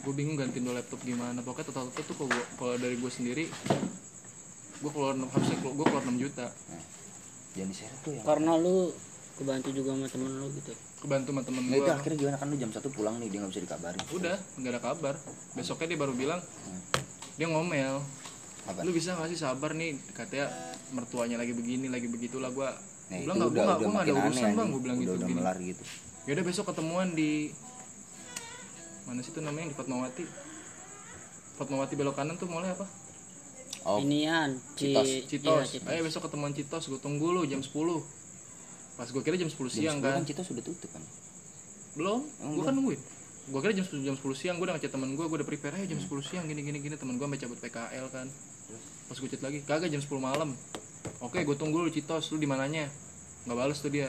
[0.00, 1.40] Gue bingung gantiin dua laptop gimana.
[1.40, 3.44] Pokoknya total total tuh kalau gua- kalau dari gue sendiri,
[4.74, 6.46] gue keluar enam- harusnya gue keluar 6 juta.
[7.54, 8.90] Jangan diseret tuh yang Karena lu
[9.34, 10.72] kebantu juga sama temen lu gitu.
[11.02, 11.78] Kebantu sama temen gue.
[11.78, 12.36] itu akhirnya gimana?
[12.38, 14.00] Kan lu jam satu pulang nih dia nggak bisa dikabarin.
[14.14, 15.14] Udah, nggak ada kabar.
[15.58, 16.40] Besoknya dia baru bilang,
[17.34, 18.02] dia ngomel,
[18.64, 18.80] apa?
[18.86, 19.98] Lu bisa gak sih sabar nih?
[20.14, 20.48] Katanya
[20.94, 22.70] mertuanya lagi begini lagi begitulah gua.
[23.10, 24.96] Nah itu bilang nggak udah gua nggak udah gua ada aneh urusan bang gua bilang
[24.96, 25.18] udah gitu.
[25.18, 25.82] udah melar gitu.
[26.24, 27.52] Yaudah besok ketemuan di
[29.04, 29.66] mana sih itu namanya?
[29.68, 30.24] Di Fatmawati.
[31.60, 33.03] Fatmawati belok kanan tuh mulai apa
[33.84, 35.08] oh Inian, Ci, Citos.
[35.28, 35.90] Citos Iya, Citos.
[35.92, 37.68] ayo besok ketemuan Citos gua tunggu lu jam 10
[38.94, 40.12] pas gua kira jam 10 jam siang 10 kan.
[40.20, 41.02] Kan kita sudah tutup kan?
[41.94, 42.24] Belum.
[42.56, 43.00] Gua kan nungguin.
[43.52, 45.74] Gua kira jam 10 jam 10 siang gua udah ngechat temen gua gua udah prepare
[45.76, 46.94] aja jam 10 siang gini gini gini.
[46.96, 48.26] Temen gua sampai cabut PKL kan.
[49.10, 50.56] Pas gua chat lagi kagak jam 10 malam.
[51.20, 52.32] Oke gua tunggu lu Citos.
[52.32, 52.88] Lu di mananya?
[53.44, 54.08] Nggak bales tuh dia.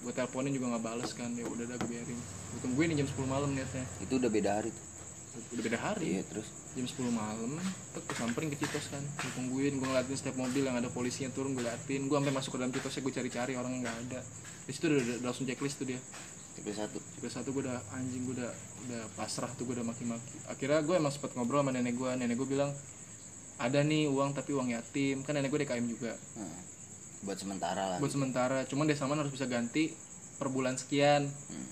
[0.00, 1.28] Gua teleponin juga nggak bales kan.
[1.36, 2.16] Ya udah dah biarin.
[2.56, 3.84] Gua tungguin jam 10 malam niatnya.
[4.00, 4.91] Itu udah beda hari tuh
[5.32, 7.56] udah beda hari iya terus jam 10 malam
[7.92, 11.32] tek gua samperin ke Citos kan gua tungguin gua ngeliatin setiap mobil yang ada polisinya
[11.32, 14.20] turun gua liatin gua sampai masuk ke dalam Citosnya gua cari-cari orang nggak ada
[14.62, 16.00] di situ udah, udah- udah langsung checklist tuh dia
[16.52, 18.52] tipe satu Tiga satu gue udah anjing gue udah
[18.84, 20.36] udah pasrah tuh gue udah maki-maki.
[20.44, 22.10] Akhirnya gue emang sempat ngobrol sama nenek gue.
[22.12, 22.74] Nenek gue bilang
[23.56, 25.22] ada nih uang tapi uang yatim.
[25.22, 26.12] Kan nenek gue DKM juga.
[26.34, 26.60] Hmm.
[27.22, 28.58] buat sementara lah Buat sementara.
[28.66, 29.94] Cuman desa mana harus bisa ganti
[30.36, 31.24] per bulan sekian.
[31.24, 31.68] Hmm.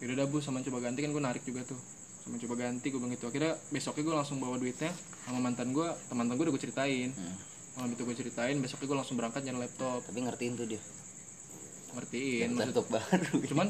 [0.00, 1.78] Yaudah dah bu sama coba ganti kan gue narik juga tuh.
[2.28, 3.24] Sama coba ganti gue bilang gitu.
[3.32, 4.92] Akhirnya besoknya gue langsung bawa duitnya
[5.24, 5.88] sama mantan gue.
[6.12, 7.08] Teman teman gue udah gue ceritain.
[7.16, 7.36] Hmm.
[7.80, 8.56] Malam itu gue ceritain.
[8.60, 10.04] Besoknya gue langsung berangkat nyari laptop.
[10.04, 10.82] tapi ngertiin tuh dia
[11.88, 12.52] Ngertiin.
[12.52, 13.66] Maksud, laptop baru cuman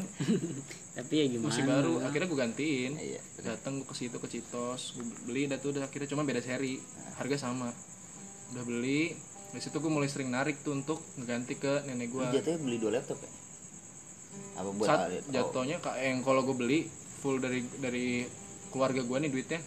[0.98, 1.48] Tapi ya gimana?
[1.54, 1.94] masih baru.
[2.02, 2.92] Akhirnya gue gantiin.
[2.98, 6.82] iya datang ke situ ke Citos gue beli dah tuh udah akhirnya cuma beda seri
[7.14, 7.70] harga sama
[8.50, 9.14] udah beli
[9.54, 12.98] dari situ gue mulai sering narik tuh untuk ngeganti ke nenek gue jatuhnya beli dua
[12.98, 13.30] laptop ya
[14.58, 15.08] apa buat saat?
[15.08, 16.78] Oh, jatuhnya kak yang kalau gue beli
[17.22, 18.26] full dari dari
[18.68, 19.61] keluarga gue nih duitnya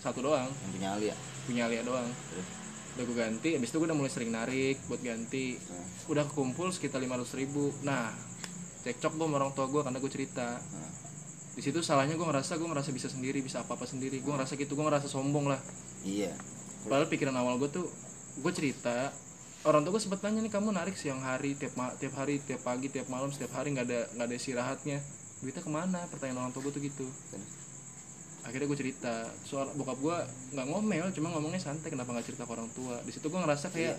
[0.00, 0.46] satu doang.
[0.46, 1.16] Yang punya Ali ya?
[1.46, 2.08] Punya Alia doang.
[2.32, 2.48] Terus?
[2.96, 5.60] udah gue ganti habis itu gue udah mulai sering narik buat ganti.
[5.60, 5.84] Hmm.
[6.08, 7.68] udah kekumpul sekitar 500 ribu.
[7.84, 8.08] Nah
[8.88, 10.56] cekcok gue sama orang tua gue karena gue cerita.
[10.56, 10.92] Hmm.
[11.56, 14.60] di situ salahnya gue ngerasa gue ngerasa bisa sendiri bisa apa apa sendiri gue ngerasa
[14.60, 15.60] gitu gue ngerasa sombong lah.
[16.04, 16.32] Iya.
[16.84, 17.88] Padahal pikiran awal gue tuh
[18.40, 19.08] gue cerita
[19.64, 22.60] orang tua gue sempet nanya nih kamu narik siang hari tiap ma- tiap hari tiap
[22.60, 24.98] pagi tiap malam setiap hari nggak ada nggak ada istirahatnya.
[25.40, 26.00] Duitnya ke mana?
[26.12, 27.06] Pertanyaan orang tua gue tuh gitu
[28.46, 29.26] akhirnya gue cerita.
[29.42, 30.16] Soal bokap gue
[30.54, 32.96] nggak ngomel cuma ngomongnya santai kenapa nggak cerita ke orang tua?
[33.02, 33.98] Di situ gue ngerasa iya.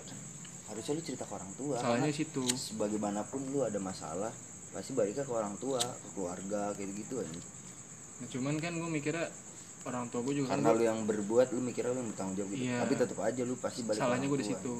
[0.68, 2.44] harusnya lu cerita ke orang tua salahnya situ.
[2.44, 4.32] sebagaimanapun lu ada masalah
[4.76, 7.40] pasti baliknya ke orang tua ke keluarga kayak gitu aja
[8.20, 9.26] nah, cuman kan gue mikirnya
[9.88, 12.50] orang tua gue juga kan karena lu yang berbuat lu mikirnya lu yang bertanggung jawab
[12.52, 12.64] gitu.
[12.68, 12.76] Iya.
[12.84, 14.74] tapi tetap aja lu pasti balik ke salahnya gue di situ.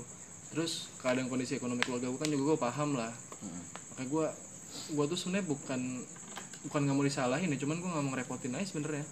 [0.48, 3.12] Terus keadaan kondisi ekonomi keluarga gue kan juga gue paham lah.
[3.38, 3.62] Hmm.
[3.94, 4.26] makanya gue
[4.92, 5.80] gue tuh sebenarnya bukan
[6.68, 9.06] bukan nggak mau disalahin ya cuman gue nggak mau ngerepotin aja sebenarnya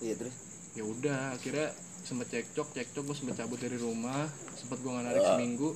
[0.00, 0.34] iya terus?
[0.76, 1.72] Ya udah akhirnya
[2.06, 5.74] sempet cekcok cekcok gue sempet cabut dari rumah sempet gue narik seminggu.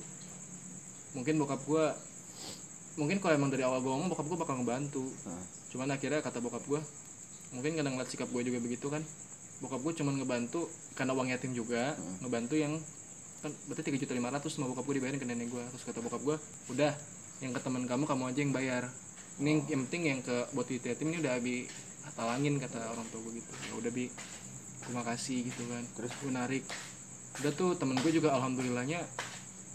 [1.17, 1.85] Mungkin bokap gue
[2.99, 5.05] mungkin kalau emang dari awal gue ngomong bokap gue bakal ngebantu.
[5.27, 5.43] Nah.
[5.71, 6.81] cuman akhirnya kata bokap gue
[7.55, 8.99] mungkin kadang ngeliat sikap gue juga begitu kan
[9.63, 10.67] bokap gue cuman ngebantu
[10.99, 12.75] karena uang yatim juga ngebantu yang
[13.39, 16.03] kan berarti tiga juta lima ratus sama bokap gue dibayarin ke nenek gue terus kata
[16.03, 16.35] bokap gue
[16.75, 16.91] udah
[17.41, 18.83] yang ke teman kamu kamu aja yang bayar.
[19.41, 21.65] Ini yang penting yang ke buat yatim ini udah abi
[22.15, 23.51] talangin kata orang tua gue gitu.
[23.69, 24.05] Ya udah bi.
[24.81, 25.83] Terima kasih gitu kan.
[25.97, 26.11] Terus?
[26.19, 26.63] Gue narik
[27.39, 28.99] udah tuh temen gue juga alhamdulillahnya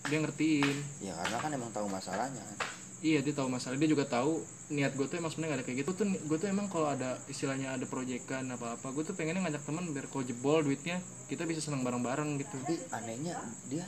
[0.06, 0.76] dia ngertiin.
[1.02, 2.42] Ya karena kan emang tahu masalahnya.
[2.42, 2.58] Kan
[3.04, 3.76] Iya dia tahu masalah.
[3.76, 4.40] Dia juga tahu
[4.72, 5.90] niat gue tuh emang sebenarnya gak ada kayak gitu.
[5.94, 9.62] Tuh gue tuh emang kalau ada istilahnya ada proyekan apa apa gue tuh pengennya ngajak
[9.68, 12.56] teman biar kalau jebol duitnya kita bisa senang bareng-bareng gitu.
[12.64, 13.36] Tapi anehnya
[13.68, 13.84] dia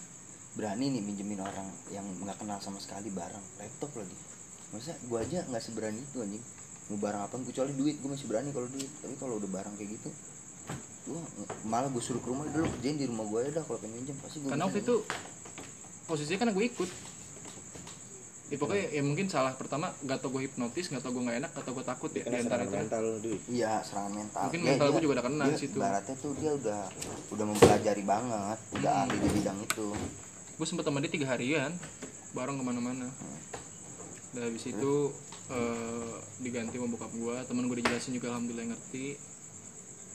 [0.54, 4.16] berani nih minjemin orang yang nggak kenal sama sekali barang laptop lagi.
[4.76, 6.44] Masa gua aja nggak seberani itu anjing
[6.88, 7.34] mau barang apa?
[7.42, 8.88] Kecuali duit gue masih berani kalau duit.
[8.94, 10.10] Tapi kalau udah barang kayak gitu
[11.04, 11.24] gua
[11.64, 14.12] malah gue suruh ke rumah dulu kerjain di rumah gue ya dah kalau pengen minjem
[14.18, 14.94] pasti gue karena waktu itu
[16.04, 16.90] posisinya kan gue ikut.
[18.48, 19.52] Ya pokoknya ya mungkin salah.
[19.54, 22.22] Pertama gak tau gue hipnotis gak tau gue gak enak gak tau gue takut ya
[22.22, 23.40] di antara serangan itu mental duit.
[23.46, 24.42] iya serangan mental.
[24.42, 25.76] Mungkin Dia- mental dia- gua juga udah kena di situ.
[25.78, 26.80] baratnya tuh dia udah
[27.30, 29.02] udah mempelajari banget udah Hmm.
[29.04, 29.86] ahli di bidang itu.
[30.56, 31.72] Gue sempet sama dia tiga harian
[32.30, 33.08] bareng ke mana-mana.
[34.30, 34.92] Dan habis itu
[35.48, 39.16] eh, diganti sama bokap gue temen gue dijelasin juga alhamdulillah ngerti.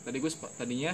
[0.03, 0.93] Tadi gue tadinya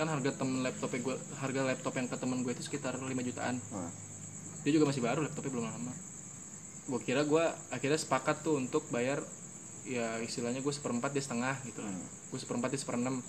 [0.00, 3.60] kan harga temen laptopnya gue harga laptop yang ke temen gue itu sekitar 5 jutaan.
[3.60, 3.92] Nah,
[4.64, 5.92] dia juga masih baru laptopnya belum lama.
[6.88, 9.20] Gue kira gue akhirnya sepakat tuh untuk bayar
[9.84, 11.92] ya istilahnya gue seperempat dia setengah gitu lah.
[12.32, 13.20] Gue seperempat dia seperenam.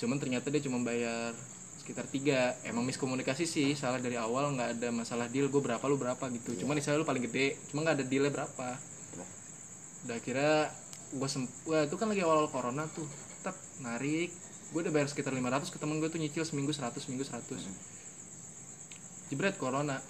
[0.00, 1.36] Cuman ternyata dia cuma bayar
[1.84, 2.56] sekitar tiga.
[2.64, 6.64] Emang miskomunikasi sih salah dari awal nggak ada masalah deal gue berapa lu berapa gitu.
[6.64, 8.68] Cuman istilahnya lu paling gede cuma nggak ada dealnya berapa
[10.06, 10.70] udah kira
[11.08, 13.08] gue sem wah itu kan lagi awal awal corona tuh.
[13.42, 14.30] Tak narik.
[14.70, 17.98] Gue udah bayar sekitar 500 ke temen gue tuh nyicil seminggu 100 seminggu 100
[19.32, 20.00] jebret corona.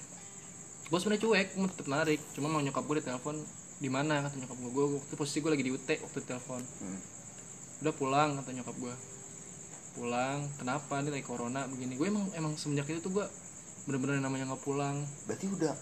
[0.89, 2.21] Gue sebenarnya cuek gue tetep narik.
[2.35, 3.37] Cuma mau nyokap gue di telepon
[3.79, 4.27] di mana?
[4.27, 7.01] kata nyokap gue gue waktu posisi gue lagi di UT waktu telepon hmm.
[7.87, 8.95] udah pulang kata nyokap gue
[9.95, 10.39] pulang?
[10.59, 11.03] Kenapa?
[11.03, 11.99] Nih lagi corona begini.
[11.99, 13.27] Gue emang emang semenjak itu tuh gue
[13.87, 15.03] bener-bener namanya nggak pulang.
[15.27, 15.75] Berarti udah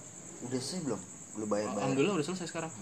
[0.48, 1.00] udah selesai belum?
[1.36, 2.72] Lu bayar bayar alhamdulillah udah selesai sekarang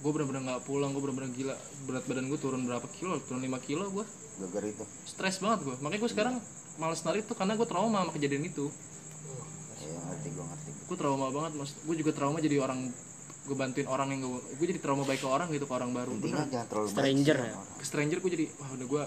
[0.00, 1.54] gue bener-bener nggak pulang gue bener-bener gila.
[1.84, 3.20] Berat badan gue turun berapa kilo?
[3.28, 4.04] Turun 5 kilo gue
[4.48, 4.84] gara itu.
[5.04, 6.34] Stres banget gue makanya gue sekarang
[6.80, 8.72] males narik tuh karena gue trauma sama kejadian itu.
[9.84, 11.76] Ya ngerti gue ngerti gue trauma banget mas.
[11.84, 12.88] Gue juga trauma jadi orang
[13.40, 16.12] gue bantuin orang yang gue gue jadi trauma baik ke orang gitu ke orang baru.
[16.16, 17.54] Intinya jangan terlalu baik Stranger sih ya?
[17.80, 19.02] ke stranger gue jadi wah udah gue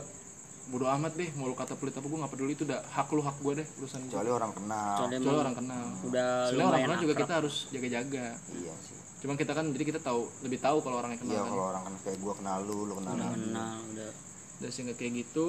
[0.64, 3.20] bodo amat deh mau lu kata pelit apa gue gak peduli itu udah hak lu
[3.20, 4.96] hak gue deh urusan gue kecuali orang kenal.
[4.96, 5.86] Kecuali orang kenal.
[6.08, 8.26] udah Soalnya orang kenal juga kita harus jaga-jaga.
[8.52, 11.42] Iya sih cuman kita kan jadi kita tahu lebih tahu kalau orang yang kenal iya
[11.48, 11.52] kan.
[11.56, 14.12] kalau orang kenal kayak gue kenal lu lu kenal udah kenal udah.
[14.60, 15.46] Dan sehingga kayak gitu.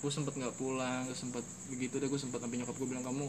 [0.00, 3.24] Gue sempet nggak pulang gue sempet begitu deh gue sempet sampai nyokap gue bilang kamu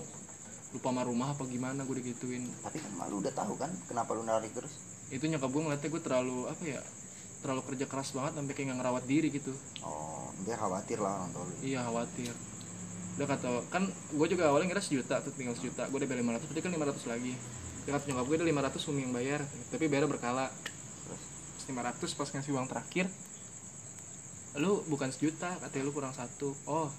[0.72, 1.88] lupa sama rumah apa gimana?
[1.88, 2.44] Gue digituin.
[2.64, 4.76] Tapi kan malu udah tahu kan kenapa lu narik terus?
[5.08, 6.82] Itu nyokap gue ngeliatnya gue terlalu apa ya
[7.42, 9.56] terlalu kerja keras banget sampai kayak nggak ngerawat diri gitu.
[9.88, 11.54] Oh dia khawatir lah orang tua lu.
[11.64, 12.34] Iya khawatir.
[13.16, 15.88] Udah kata kan gue juga awalnya ngira sejuta tuh tinggal sejuta.
[15.88, 17.34] Gue udah bayar 500 berarti kan 500 lagi.
[17.36, 19.42] dia kata nyokap gue ada 500 umi yang bayar.
[19.74, 20.50] Tapi bayar berkala.
[21.58, 23.08] Terus 500 pas ngasih uang terakhir
[24.60, 26.52] lu bukan sejuta katanya lu kurang satu.
[26.68, 26.92] Oh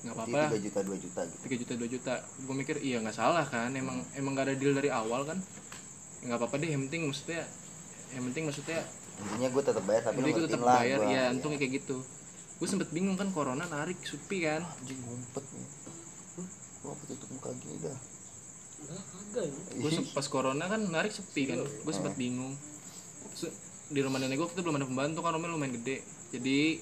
[0.00, 0.42] nggak apa-apa.
[0.56, 1.40] tiga juta dua juta gitu.
[1.44, 2.14] 3 juta 2 juta.
[2.44, 5.40] Gue mikir iya nggak salah kan emang emang gak ada deal dari awal kan.
[6.24, 7.44] Nggak apa-apa deh yang penting maksudnya
[8.12, 8.80] yang penting maksudnya
[9.20, 11.12] intinya gue tetap bayar tapi gue tetap lah bayar, gua.
[11.12, 11.96] ya untungnya kayak gitu.
[12.56, 14.64] Gue sempet bingung kan corona narik sepi kan.
[14.64, 15.68] anjing ngumpet nih.
[16.80, 18.09] Apa tutup muka gini dah
[19.78, 21.62] Gue pas corona kan narik sepi kan.
[21.62, 22.54] Gue sempet bingung.
[23.34, 23.54] Terus,
[23.90, 26.02] di rumah nenek gue waktu itu belum ada pembantu kan rumahnya lumayan gede.
[26.30, 26.78] Jadi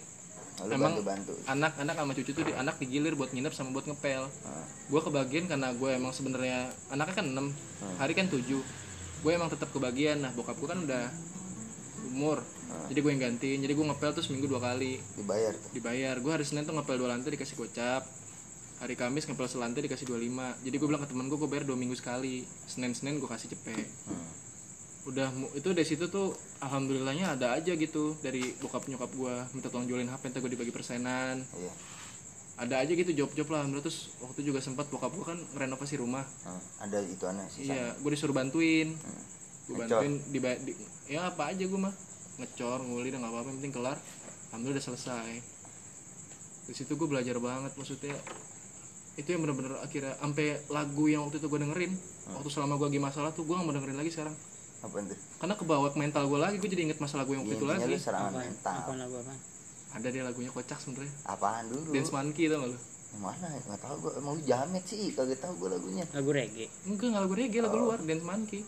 [0.59, 3.87] lalu Emang- bantu bantu anak-anak sama cucu tuh di anak digilir buat nginep sama buat
[3.87, 4.27] ngepel.
[4.43, 4.65] Ah.
[4.91, 7.47] Gue kebagian karena gue emang sebenarnya anaknya kan 6
[7.97, 8.61] hari kan 7
[9.23, 10.19] gue emang tetap kebagian.
[10.19, 11.09] Nah bokap gue kan udah
[12.11, 12.43] umur.
[12.91, 13.59] Jadi gue yang gantiin.
[13.65, 14.99] Jadi gue ngepel tuh seminggu dua kali.
[15.17, 15.71] Dibayar tuh?
[15.73, 16.15] Dibayar.
[16.21, 18.03] Gue hari senin tuh ngepel dua lantai dikasih gocap
[18.79, 21.75] hari kamis ngepel selantai dikasih 25 jadi gue bilang ke temen gue gue bayar dua
[21.75, 22.47] minggu sekali.
[22.71, 23.87] Senin senin gue kasih cepet.
[24.07, 24.27] Hmm.
[25.09, 29.89] udah itu dari situ tuh alhamdulillahnya ada aja gitu dari bokap nyokap gue minta tolong
[29.89, 31.43] jualin hp entar gue dibagi persenan.
[32.59, 33.65] Ada aja gitu job job lah.
[33.65, 36.29] Alhamdulillah terus waktu juga sempat bokap gue kan renovasi rumah.
[36.45, 38.95] Hmm, ada itu aneh sih iya gue disuruh bantuin.
[39.65, 40.05] Gue Ngecor.
[40.05, 40.73] bantuin di, di
[41.09, 41.95] ya apa aja gue mah.
[42.39, 43.99] Ngecor nguli dan nggak apa-apa yang penting kelar.
[44.53, 45.31] Alhamdulillah udah selesai.
[46.69, 48.13] Di situ gue belajar banget maksudnya
[49.19, 51.93] itu yang bener-bener akhirnya sampai lagu yang waktu itu gue dengerin
[52.31, 54.35] waktu selama gue lagi masalah tuh gue gak mau dengerin lagi sekarang.
[54.79, 57.59] Apa itu karena kebawa ke mental gue lagi gue jadi inget masa lagu yang waktu
[57.59, 58.77] itu intinya lagi serangan apa mental.
[58.79, 59.35] Apa lagu apa
[59.89, 61.11] ada dia lagunya kocak sebenernya.
[61.27, 61.91] Apaan dulu?
[61.91, 62.79] Dance Monkey tau gak lu?
[63.19, 63.47] Mana?
[63.51, 66.05] Nggak tahu gue emang lu jamet sih kagak tahu gue lagunya.
[66.15, 66.67] Lagu reggae.
[66.87, 68.61] Enggak nggak lagu reggae lagu luar Dance Monkey.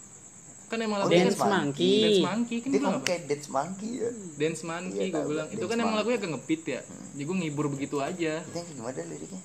[0.67, 1.95] Kan emang Oh, lagu dance Dance monkey.
[1.99, 4.11] Dance Monkey kan dia gue kan kayak dance monkey ya.
[4.35, 5.49] Dance Monkey Iya, gue bilang.
[5.51, 6.81] itu kan emang lagunya agak ngepit ya.
[7.15, 8.33] Jadi gue ngibur begitu aja.
[8.43, 9.43] Itu yang gimana liriknya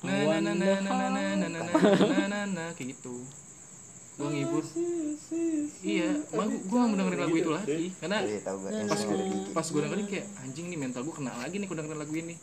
[0.00, 3.20] na na na na na na na na na na na na kayak gitu
[4.20, 4.64] gue ngibur
[5.80, 9.00] iya mah gue mau dengerin lagu itu lagi karena iya tahu gue pas
[9.56, 12.36] pas gue dengerin kayak anjing nih mental gue kena lagi nih gue dengerin lagu ini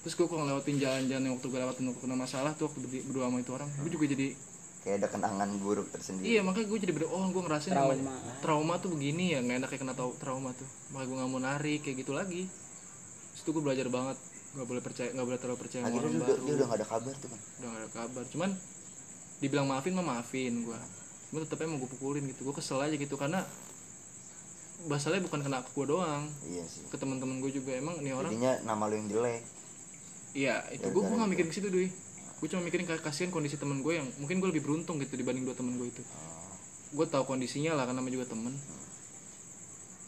[0.00, 3.28] terus gue kalau ngelewatin jalan-jalan yang waktu gue lewatin waktu kena masalah tuh waktu berdua,
[3.28, 4.26] sama itu orang gue juga jadi
[4.80, 7.92] kayak ada kenangan buruk tersendiri iya makanya gue jadi ber- oh gue ngerasain Trauma.
[7.92, 10.64] namanya trauma tuh begini ya nggak enak kayak kena tau trauma tuh
[10.96, 12.48] makanya gue nggak mau narik kayak gitu lagi
[13.36, 14.16] terus gue belajar banget
[14.50, 16.78] nggak boleh percaya nggak boleh terlalu percaya sama orang dia, baru udah- dia udah gak
[16.82, 18.22] ada kabar tuh kan udah gak ada kabar.
[18.34, 18.50] Cuman
[19.40, 20.80] dibilang maafin mah maafin gue
[21.30, 22.40] cuma tetep emang gue pukulin gitu.
[22.42, 23.46] Gue kesel aja gitu karena
[24.90, 26.24] masalahnya bukan kena ke gue doang.
[26.42, 26.82] Iya sih.
[26.90, 27.70] Ke teman-teman gue juga.
[27.78, 29.42] Emang nih orang jadinya nama lu yang jelek.
[30.34, 31.88] Iya itu gue gue gak mikirin ke situ doi
[32.40, 35.54] gue cuma mikirin kasihan kondisi temen gue yang mungkin gue lebih beruntung gitu dibanding dua
[35.54, 36.02] temen gue itu.
[36.90, 38.50] Gue tahu kondisinya lah karena juga temen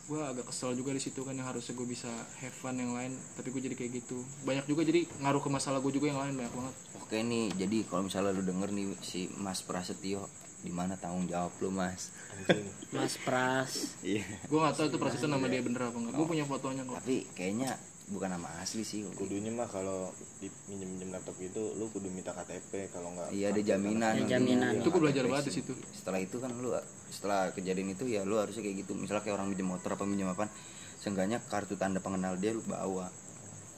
[0.03, 2.11] gue agak kesel juga di situ kan yang harusnya gue bisa
[2.43, 4.19] have fun yang lain tapi gue jadi kayak gitu.
[4.43, 6.75] Banyak juga jadi ngaruh ke masalah gue juga yang lain banyak banget.
[6.99, 10.27] Oke nih jadi kalau misalnya lu denger nih si Mas Prasetyo
[10.63, 12.15] di mana tanggung jawab lu Mas?
[12.95, 13.99] Mas pras.
[14.03, 14.27] Iya.
[14.47, 17.03] Gue gak tahu itu proses nama dia bener apa enggak gue punya fotonya kok.
[17.03, 17.79] Tapi kayaknya
[18.11, 20.11] bukan nama asli sih kudunya mah kalau
[20.67, 24.19] minjem minjem laptop itu lu kudu minta KTP kalau nggak iya ada jaminan.
[24.19, 24.73] Ada jaminan.
[24.83, 25.73] itu gue belajar banget di situ.
[25.95, 26.75] Setelah itu kan lu
[27.15, 28.99] setelah kejadian itu ya lu harusnya kayak gitu.
[28.99, 30.51] Misalnya kayak orang minjem motor apa minjem apa
[30.99, 33.07] seenggaknya kartu tanda pengenal dia lu bawa.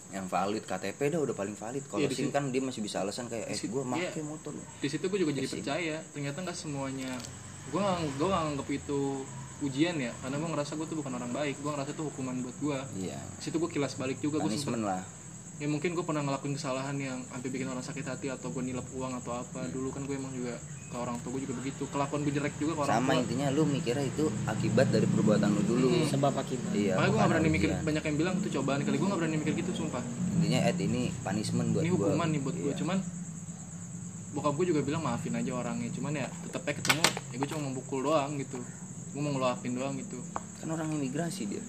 [0.09, 1.85] Yang valid KTP dah udah paling valid.
[1.85, 4.25] Kalau Iya, di SIM kan dia masih bisa alasan kayak eh gue make iya.
[4.25, 7.13] motor di situ gue juga jadi percaya ternyata nggak semuanya.
[7.69, 7.81] Gue
[8.17, 9.25] gue gak anggap itu
[9.62, 12.57] ujian ya karena gue ngerasa gue tuh bukan orang baik gue ngerasa itu hukuman buat
[12.59, 13.19] gue iya.
[13.38, 15.03] Situ gue kilas balik juga gue sempet lah.
[15.62, 18.83] Ya mungkin gue pernah ngelakuin kesalahan yang sampai bikin orang sakit hati atau gue nilap
[18.90, 19.62] uang atau apa.
[19.71, 20.59] Dulu kan gue emang juga
[20.90, 21.87] ke orang tua gue juga begitu.
[21.95, 23.23] Kelakuan gue jelek juga ke orang sama tua.
[23.23, 25.88] intinya lu mikirnya itu akibat dari perbuatan lu dulu.
[26.11, 26.71] Sebab akibat.
[26.75, 27.85] Iya makanya gue gak berani mikir ujian.
[27.87, 28.97] banyak yang bilang itu cobaan kali.
[28.99, 30.03] Gue gak berani mikir gitu sumpah.
[30.43, 32.03] Intinya Ed ini punishment buat ini gua.
[32.11, 32.79] hukuman nih buat gue Iya.
[32.83, 32.99] cuman
[34.35, 35.87] bokap gue juga bilang maafin aja orangnya.
[35.95, 37.05] Cuman ya tetep aja ketemu.
[37.31, 38.59] Ya gue cuma mau pukul doang gitu
[39.14, 40.18] gue mau ngeluapin doang gitu.
[40.59, 41.62] Kan orang imigrasi dia.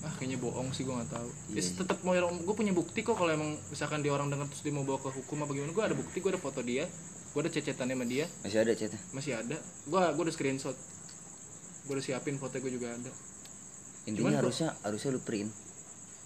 [0.00, 1.28] Ah kayaknya bohong sih gue nggak tahu.
[1.52, 4.64] Iya, ya tetap mau gue punya bukti kok kalau emang misalkan dia orang dengar terus
[4.64, 5.72] dia mau bawa ke hukum apa gimana.
[5.76, 6.88] Gue ada bukti gue ada foto dia
[7.36, 8.24] gue ada cecetannya sama dia.
[8.40, 9.00] Masih ada chatnya?
[9.12, 9.56] Masih ada.
[9.84, 10.72] Gue gue udah screenshot.
[11.84, 13.12] Gue udah siapin foto gue juga ada.
[14.08, 15.52] Intinya Cuman harusnya harusnya lu print.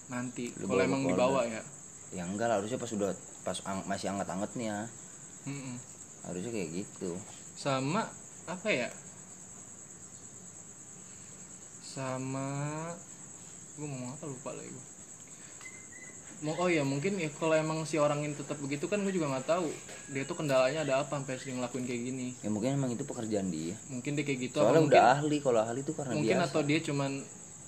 [0.07, 1.59] Nanti kalau emang dibawa ya.
[2.15, 3.11] Ya enggak lah harusnya pas udah
[3.43, 4.87] pas ang- masih anget-angetnya.
[5.51, 5.77] Mm-mm.
[6.21, 7.17] harusnya kayak gitu.
[7.59, 8.07] Sama
[8.47, 8.87] apa ya
[11.91, 12.47] sama
[13.75, 14.87] gue mau ngomong apa lupa lagi gue
[16.41, 19.29] mau oh ya mungkin ya kalau emang si orang ini tetap begitu kan gue juga
[19.29, 19.69] nggak tahu
[20.15, 22.29] dia tuh kendalanya ada apa sampai sering ngelakuin kayak gini.
[22.41, 23.77] Ya mungkin emang itu pekerjaan dia.
[23.93, 26.49] Mungkin dia kayak gitu soalnya apa udah mungkin ahli kalau ahli tuh karena mungkin biasa.
[26.49, 27.11] atau dia cuman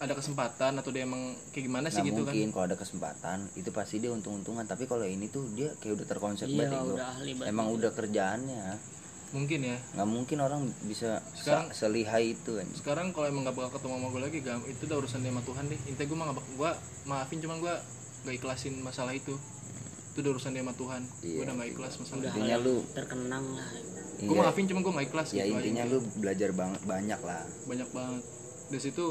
[0.03, 2.33] ada kesempatan atau dia emang kayak gimana sih nggak gitu kan.
[2.33, 4.65] mungkin kalau ada kesempatan itu pasti dia untung-untungan.
[4.65, 7.91] Tapi kalau ini tuh dia kayak udah terkonsep iya banget udah ahli banget emang udah
[7.93, 8.65] kerjaannya
[9.33, 9.77] mungkin ya.
[9.93, 13.95] Nggak mungkin orang bisa Sekarang- se- selihai itu kan sekarang kalau emang gak bakal ketemu
[13.97, 15.81] sama gue lagi gak, itu udah urusan dia sama Tuhan deh.
[15.87, 16.71] Intinya gue mah gak bakal gue
[17.05, 17.75] maafin cuman gue
[18.23, 19.35] gak ikhlasin masalah itu.
[20.13, 21.03] Itu udah urusan dia sama Tuhan.
[21.03, 22.39] Gue Iya, udah gak ikhlas masalah udah itu.
[22.39, 23.69] intinya lu terkenang lah.
[24.23, 25.59] Gue iya, maafin cuman gue gak ikhlas ya gitu aja.
[25.59, 27.43] intinya lu belajar banget banyak lah.
[27.65, 28.23] Banyak banget.
[28.69, 29.05] Dari situ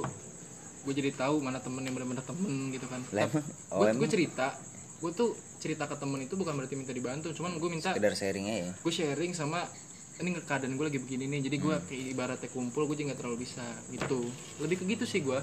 [0.81, 3.01] gue jadi tahu mana temen yang benar-benar temen gitu kan.
[3.11, 3.25] Lah,
[3.73, 4.53] gue oh, gue cerita.
[4.97, 8.55] Gue tuh cerita ke temen itu bukan berarti minta dibantu cuman gue minta sekedar sharingnya
[8.59, 8.71] ya?
[8.75, 9.61] gue sharing sama
[10.21, 11.85] ini keadaan gue lagi begini nih jadi gue Hmm.
[11.85, 14.19] kayak ibaratnya kumpul gue juga nggak terlalu bisa gitu.
[14.57, 15.39] Lebih ke gitu sih gue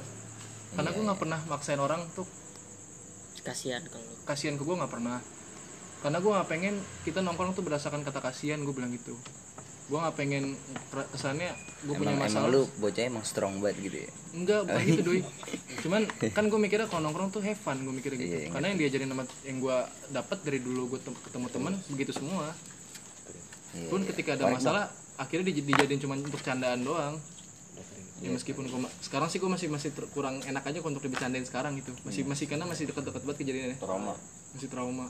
[0.71, 2.29] karena Iya, gue nggak pernah maksain orang tuh
[3.41, 5.19] kasihan kalau kasihan ke gue nggak pernah.
[5.99, 9.17] Karena gue nggak pengen kita nongkrong tuh berdasarkan kata kasihan gue bilang gitu.
[9.89, 10.53] Gue nggak pengen
[10.87, 14.11] ke- kesannya gue punya emang, emang masalah lu bocah emang strong banget gitu ya?
[14.31, 15.21] Enggak bukan gitu doi.
[15.83, 18.37] Cuman kan gue mikirnya kalau nongkrong tuh have fun gue mikirnya gitu.
[18.37, 19.77] Iya, karena yang diajarin sama yang gue
[20.11, 22.53] dapat dari dulu gue ketemu teman begitu semua
[23.71, 24.09] Iya, pun iya.
[24.09, 27.17] ketika ada masalah akhirnya dij- dijadiin cuma untuk candaan doang.
[28.19, 31.45] Ya meskipun gua ma- sekarang sih gue masih masih ter- kurang enak aja untuk dibecandain
[31.45, 31.95] sekarang gitu.
[32.03, 33.79] Masih masih karena masih dekat-dekat banget kejadiannya.
[33.79, 34.15] Trauma.
[34.51, 35.07] Masih trauma.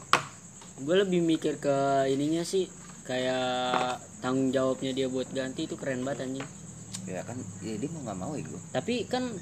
[0.79, 2.69] Gue lebih mikir ke ininya sih
[3.03, 6.45] kayak tanggung jawabnya dia buat ganti itu keren banget anjing.
[7.05, 9.33] Ya kan ya dia mau nggak mau ya gue tapi kan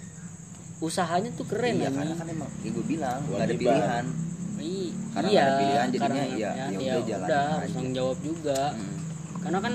[0.76, 4.04] usahanya tuh keren iya karena kan emang ya gue bilang nggak ada pilihan.
[4.56, 7.70] I- Karena iya nggak ada pilihan, jadinya karena ya- ya udah ya jalanin udah, harus
[7.72, 8.60] tanggung jawab juga.
[8.70, 8.95] Hmm.
[9.46, 9.74] Karena kan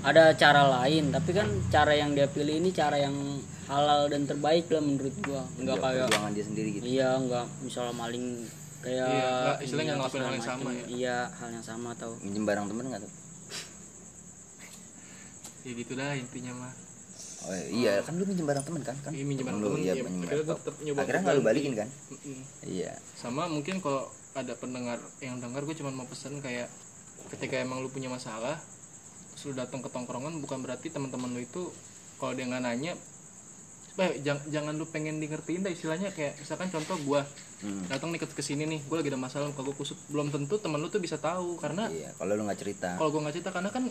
[0.00, 3.12] ada cara lain tapi kan cara yang dia pilih ini cara yang
[3.66, 5.42] halal dan terbaik lah menurut gua.
[5.56, 6.84] Nggak Ya, kayak perjuangan dia sendiri gitu.
[6.88, 8.26] Iya nggak misalnya maling
[8.80, 10.84] kayak Iya, nggak, istilahnya apa ngelakuin hal yang sama ya.
[10.88, 13.12] iya hal yang sama atau minjem barang temen nggak tuh?
[15.60, 16.72] Ya gitu dah intinya mah.
[17.40, 18.96] Oh iya kan lu minjem barang temen kan?
[19.00, 21.72] Kan Iya, minjem barang lu temen, iya iya, minjem tetep nyoba akhirnya nggak lu balikin
[21.76, 21.88] kan?
[22.64, 22.92] Iya.
[23.12, 26.68] Sama mungkin kalau ada pendengar yang dengar gue cuma mau pesen kayak
[27.28, 28.56] ketika emang lu punya masalah
[29.46, 31.72] lu datang ke tongkrongan bukan berarti teman-teman lu itu
[32.20, 32.92] kalau dia nggak nanya
[34.00, 37.22] eh, jangan, jangan lu pengen di ngertiin dah istilahnya kayak misalkan contoh gua
[37.60, 37.84] Hmm.
[37.92, 39.92] datang nih ke ke sini nih gue lagi ada masalah kalau gue kusut.
[40.08, 42.96] Belum tentu temen lu tuh bisa tahu karena iya kalau lu nggak cerita.
[42.96, 43.84] kalau gue nggak cerita karena kan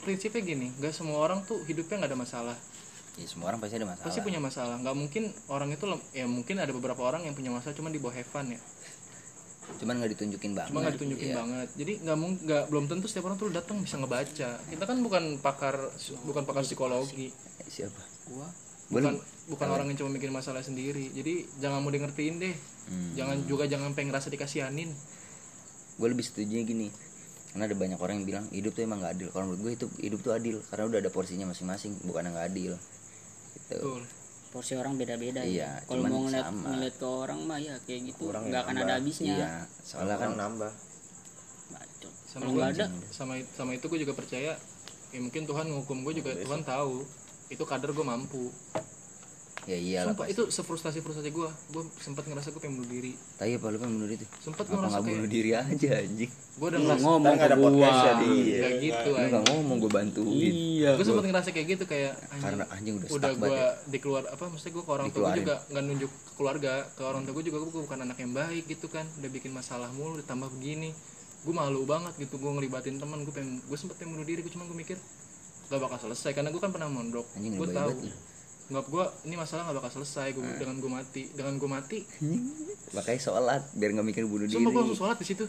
[0.00, 2.56] prinsipnya gini nggak semua orang tuh hidupnya nggak ada masalah.
[3.20, 4.06] Ya semua orang pasti ada masalah.
[4.08, 4.80] Pasti punya masalah.
[4.80, 5.84] Nggak mungkin orang itu
[6.16, 8.60] ya mungkin ada beberapa orang yang punya masalah cuma di bawah have fun ya
[9.82, 11.36] cuman nggak ditunjukin banget cuma nggak ditunjukin Iya.
[11.38, 11.68] banget.
[11.78, 14.50] Jadi nggak nggak belum tentu setiap orang tuh datang bisa ngebaca.
[14.58, 15.74] Kita kan bukan pakar
[16.26, 17.30] bukan pakar psikologi.
[17.66, 18.02] Siapa?
[18.30, 18.48] Gua.
[18.92, 19.14] Bukan
[19.48, 21.10] bukan orang yang cuma mikirin masalah sendiri.
[21.14, 22.56] Jadi jangan mau di ngertiin deh.
[22.82, 23.14] Hmm.
[23.14, 24.90] jangan juga jangan pengen ngerasa dikasihanin.
[26.02, 26.90] Gue lebih setuju gini.
[27.54, 29.28] Karena ada banyak orang yang bilang hidup tuh emang nggak adil.
[29.30, 30.58] Kalau menurut gue itu hidup tuh adil.
[30.66, 32.72] Karena udah ada porsinya masing-masing bukan yang nggak adil.
[33.54, 33.78] Gitu.
[33.78, 34.02] Betul
[34.52, 36.68] porsi orang beda-beda Iya, ya kalau mau ngeliat sama.
[36.70, 38.28] ngeliat ke orang mah ya kayak gitu.
[38.28, 38.86] Kurang nggak ya, akan nambah.
[38.86, 39.34] ada habisnya.
[39.34, 40.72] iya soalnya kan orang nambah.
[41.72, 42.12] Bacot.
[42.22, 44.52] sama gue nggak ada sama sama itu gue juga percaya
[45.08, 47.02] ya mungkin Tuhan ngukum gue juga Tuhan tahu.
[47.48, 48.48] Itu kadar gue mampu
[49.62, 53.14] ya iyalah sumpah itu sefrustasi frustasi gue gue sempat ngerasa gue pengen bunuh diri.
[53.38, 56.30] Tapi apa lu kan bunuh diri sempat gue ngerasa kayak bunuh diri aja anjing?
[56.52, 58.02] Gue udah ngerasa ngomong ke ada podcast gua.
[58.02, 59.30] ya, di- Iya, gitu lu anjing.
[59.30, 60.52] nggak ngomong gue bantuin.
[60.52, 63.62] Iya gue sempat ngerasa kayak gitu kayak anjing, karena anjing udah udah stuck gue banget
[63.62, 63.70] ya.
[63.86, 66.72] di keluar apa maksudnya gue ke orang tua gue juga nggak nunjuk ke keluarga.
[66.92, 69.06] Ke orang tua gue juga gue bukan anak yang baik gitu kan.
[69.16, 70.90] Udah bikin masalah mulu ditambah begini.
[71.42, 74.50] Gue malu banget gitu gue ngelibatin teman gue pengen gue sempet pengen bunuh diri gue
[74.50, 74.98] cuma gue mikir
[75.68, 76.30] gak bakal selesai.
[76.32, 77.30] Karena gue kan pernah mondok.
[77.38, 77.94] Gue tahu.
[78.72, 81.98] Nggak gue ini masalah gak bakal selesai gue dengan gue mati dengan gue mati
[82.90, 85.44] makanya sholat biar nggak mikir bunuh diri sumpah gue langsung sholat di situ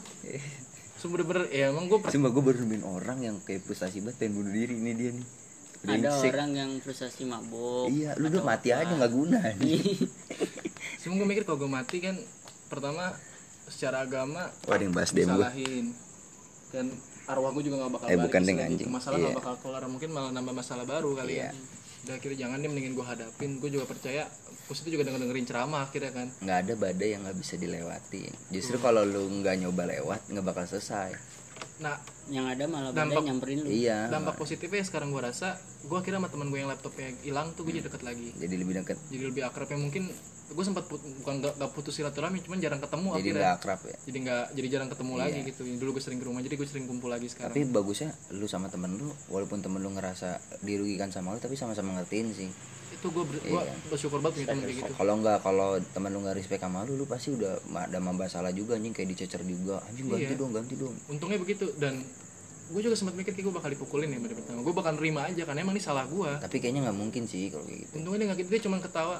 [0.99, 4.33] sumpah bener-bener ya emang gue Sumpah gue baru nemuin orang yang kayak frustasi banget pengen
[4.38, 5.27] bunuh diri ini dia nih
[5.86, 9.83] ada orang yang frustasi mabok Iya, lu udah mati aja nggak guna nih.
[10.99, 12.15] cuma gue mikir kalau gue mati kan
[12.65, 13.12] pertama
[13.65, 15.43] secara agama Wah, ada yang bahas demo gue.
[15.43, 15.86] salahin
[16.69, 16.86] dan
[17.25, 18.75] arwah gue juga gak bakal Eh, balik bukan deng, istilah gitu.
[18.77, 18.89] anjing.
[18.89, 19.25] masalah Iya.
[19.25, 21.43] gak bakal kelar mungkin malah nambah masalah baru kali Iya.
[21.45, 21.51] ya
[22.04, 24.28] udah akhirnya jangan deh mendingin gue hadapin gue juga percaya
[24.63, 28.32] terus itu juga denger dengerin ceramah akhirnya kan Nggak ada badai yang nggak bisa dilewatin.
[28.50, 31.16] Justru kalau lu nggak nyoba lewat nggak bakal selesai.
[31.76, 31.96] nah
[32.28, 34.08] yang ada malah Dampak- badai nyamperin lu Iya.
[34.08, 37.74] dampak positifnya sekarang gue rasa gue akhirnya sama teman gue yang laptopnya hilang tuh gue
[37.74, 38.98] jadi deket lagi Jadi lebih dekat.
[39.08, 40.04] jadi lebih akrab ya mungkin
[40.54, 43.82] gue sempat put- bukan gak, gak putus silaturahmi cuman jarang ketemu Jadi akhirnya nggak akrab
[43.84, 43.98] ya.
[44.04, 45.48] jadi nggak jadi jarang ketemu lagi Iya.
[45.50, 48.46] gitu dulu gue sering ke rumah jadi gue sering kumpul lagi sekarang Tapi bagusnya lu
[48.46, 52.50] sama temen lu, walaupun temen lu ngerasa dirugikan sama lu, tapi sama-sama ngertiin sih.
[52.94, 53.74] itu gue ber, gua Iya.
[53.89, 56.94] bersyukur banget punya temen kayak gitu Kalau nggak, kalau temen lu nggak respect sama lu,
[56.94, 59.84] lu pasti udah ada masalah juga anjing kayak dicecer juga.
[59.84, 60.38] Anjing ganti Iya.
[60.38, 60.96] dong, ganti dong.
[61.08, 62.00] untungnya begitu dan
[62.66, 65.44] gue juga sempat mikir kayak gue bakal dipukulin ya pada pertama gue bakal nerima aja
[65.44, 67.94] karena emang ini salah gue Tapi kayaknya nggak mungkin sih kalau kayak gitu.
[67.98, 69.18] untungnya dia nggak gitu dia cuma ketawa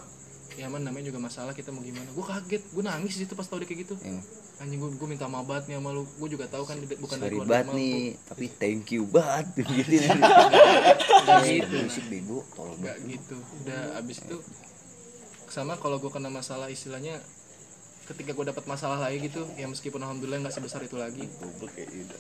[0.54, 2.06] ya man namanya juga masalah kita mau gimana.
[2.14, 3.96] Gue kaget gue nangis di situ pas tau dia kayak gitu.
[4.02, 4.22] Iya.
[4.62, 6.04] anjing gue gue minta maaf banget nih sama lu.
[6.18, 7.80] Gue juga tahu kan bukan dari Sorry keluarga banget mampu.
[7.82, 9.46] nih, tapi thank you banget.
[9.74, 9.98] Gitu.
[11.24, 11.76] Nggak gitu.
[11.88, 13.38] Musik bego, tolong nggak gitu.
[13.64, 14.38] Udah abis itu
[15.54, 17.22] sama kalau gue kena masalah istilahnya
[18.04, 21.48] ketika gue dapat masalah lagi gitu ya meskipun alhamdulillah nggak sebesar itu lagi gitu.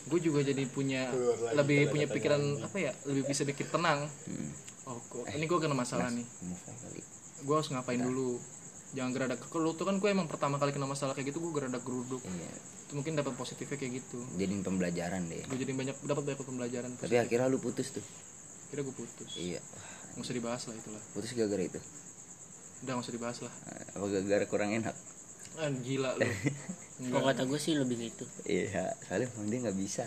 [0.07, 1.11] gue juga jadi punya
[1.59, 4.07] lebih punya pikiran apa ya lebih bisa pikir tenang.
[4.07, 4.49] Hmm.
[4.87, 6.23] oh kok ini gue kena masalah nih.
[7.43, 8.39] Gue harus ngapain dulu?
[8.93, 11.81] Jangan geradak kalau tuh kan gue emang pertama kali kena masalah kayak gitu gue geradak
[11.81, 12.21] geruduk.
[12.23, 12.51] Iya,
[12.87, 14.21] itu mungkin dapat positifnya kayak gitu.
[14.37, 15.43] Jadiin pembelajaran deh.
[15.43, 16.89] gue jadi banyak dapat banyak pembelajaran.
[17.01, 18.05] Tapi akhirnya lu putus tuh.
[18.69, 19.29] kira gue putus.
[19.37, 19.61] Iya,
[20.17, 21.03] nggak usah dibahas lah itulah.
[21.13, 21.81] Putus gara-gara itu.
[22.83, 23.53] udah nggak usah dibahas lah.
[23.95, 24.95] Apa gara-gara kurang enak?
[25.61, 26.25] ah, gila lu.
[27.13, 28.25] Kalau kata gue sih lebih gitu.
[28.45, 30.05] Iya, soalnya emang dia nggak bisa.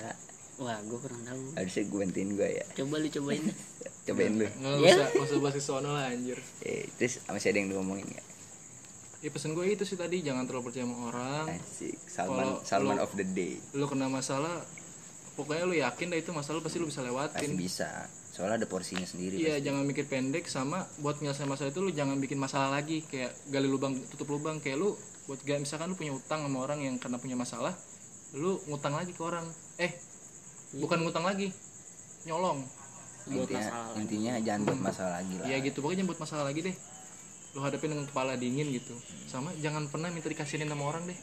[0.58, 2.64] Wah gue kurang tahu Harusnya gue bantuin gue ya.
[2.74, 3.44] coba lu cobain
[4.06, 4.46] Cobain lu.
[4.46, 8.06] nggak usah nggak usah bahas sono lah anjir Eh, terus masih ada yang lu ngomongin
[8.06, 8.26] nggak?
[9.18, 12.94] ya pesen gue itu sih tadi jangan terlalu percaya sama orang Asik, Salman, Kalau- Salman
[12.94, 13.58] kalau- of the day.
[13.72, 14.62] lu kena masalah
[15.34, 17.90] pokoknya lu yakin dah itu masalah pasti lu bisa Pasti lewatin bisa.
[18.30, 19.36] Soalnya ada porsinya sendiri.
[19.38, 19.64] Iya, pasti.
[19.64, 23.64] jangan mikir pendek sama buat menyelesaikan masalah itu lu jangan bikin masalah lagi kayak gali
[23.64, 24.92] lubang tutup lubang kayak lu
[25.24, 27.72] buat gak misalkan lu punya utang sama orang yang karena punya masalah,
[28.32, 29.42] lu ngutang lagi ke orang.
[29.76, 29.90] Eh,
[30.72, 31.52] bukan ngutang lagi.
[32.24, 32.60] Nyolong.
[33.26, 35.46] buat intinya, intinya jangan buat masalah lagi lah.
[35.50, 36.76] Iya gitu, pokoknya jangan buat masalah lagi deh.
[37.52, 38.94] Lu hadapin dengan kepala dingin gitu.
[39.26, 41.18] Sama jangan pernah minta dikasihin sama orang deh.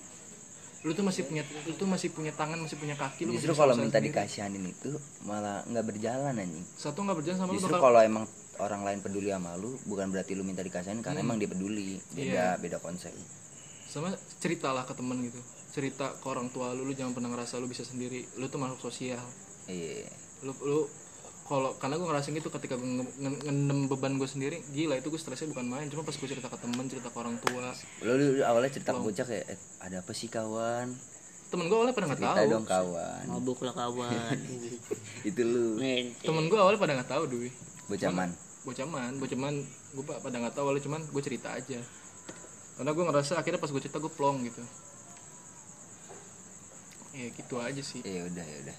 [0.83, 3.71] lu tuh masih punya lu tuh masih punya tangan masih punya kaki lu justru kalau
[3.71, 4.91] minta dikasihanin itu
[5.23, 8.27] malah nggak berjalan anjing satu nggak berjalan sama lu justru bakal kalau emang
[8.59, 12.19] orang lain peduli sama lu bukan berarti lu minta dikasihanin karena emang dia peduli beda
[12.19, 12.47] Iya.
[12.59, 13.15] beda konsep
[13.87, 14.11] sama
[14.43, 15.39] cerita lah ke temen gitu
[15.73, 18.29] cerita ke orang tua lu lu jangan pernah ngerasa lu bisa sendiri.
[18.37, 19.21] Lu tuh makhluk sosial.
[19.65, 20.05] Iya.
[20.41, 20.79] Lu lu
[21.43, 25.09] kalau karena gue ngerasain gitu ketika gue nge- nge- ngendem beban gue sendiri gila itu
[25.09, 25.87] gue stresnya bukan main.
[25.87, 27.73] Cuma pas gue cerita ke temen cerita ke orang tua.
[27.99, 30.87] Lu, lu awalnya cerita ke bocah kayak "Eh, ada apa sih kawan?
[31.49, 33.23] Temen gue awalnya pada nggak cerita tahu dong kawan.
[33.27, 34.37] Mabuk lah kawan.
[35.29, 35.65] Itu lu.
[36.17, 37.49] Temen gue awalnya pada nggak tahu dui
[37.85, 38.31] bocah man.
[38.63, 39.53] Bocaman bocaman
[39.91, 41.79] gue pada nggak tahu awalnya cuman gue cerita aja.
[42.73, 44.63] Karena gue ngerasa akhirnya pas gue cerita gue plong gitu
[47.13, 48.01] ya gitu aja sih.
[48.01, 48.75] Ya udah ya udah.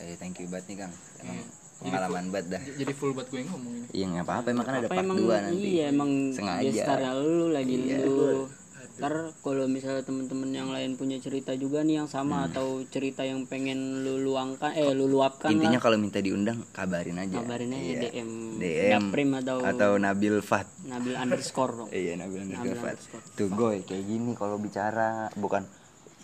[0.00, 0.94] Eh thank you banget nih kang.
[1.20, 1.38] Emang
[1.74, 1.90] Iya.
[1.90, 2.62] pengalaman banget dah.
[2.72, 4.46] jadi full buat gue yang ngomong ini iya nggak apa-apa.
[4.48, 5.66] Emang kan ada apa part emang 2 nanti.
[5.68, 7.12] iya emang Sengaja.
[7.18, 7.98] lu lagi Iya.
[8.00, 8.46] lu.
[8.94, 13.42] Ntar kalau misalnya temen-temen yang lain punya cerita juga nih yang sama atau cerita yang
[13.42, 17.42] pengen lu luangkan eh lu luapkan intinya kalau minta diundang kabarin aja.
[17.42, 18.00] Kabarin aja Iya.
[18.06, 20.70] DM DM Daprim atau, atau Nabil Fat.
[20.86, 21.88] Nabil underscore dong.
[21.90, 22.96] Iya Nabil Nabil Nabil Fat.
[22.96, 23.22] underscore.
[23.34, 25.26] tuh goy kayak gini kalau bicara.
[25.34, 25.66] Bukan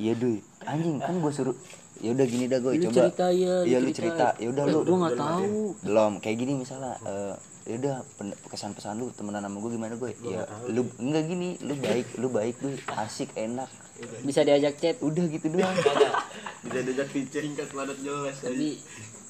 [0.01, 0.41] iya duy.
[0.63, 1.57] Anjing kan gue suruh
[2.01, 2.97] ya udah gini dah Lu coba.
[2.97, 4.27] cerita ya, lu iya lu cerita.
[4.35, 5.55] ya udah Eh, lu gua nggak tahu.
[5.83, 9.93] belum kayak gini misalnya eh ya udah pen- kesan pesan lu temenan sama gue gimana
[9.95, 13.69] gue ya lu enggak gini lu baik lu baik gue asik enak.
[14.25, 14.97] Bisa diajak chat?
[14.99, 15.77] Udah gitu doang.
[16.65, 18.81] Bisa diajak feature singkat padat jelas tapi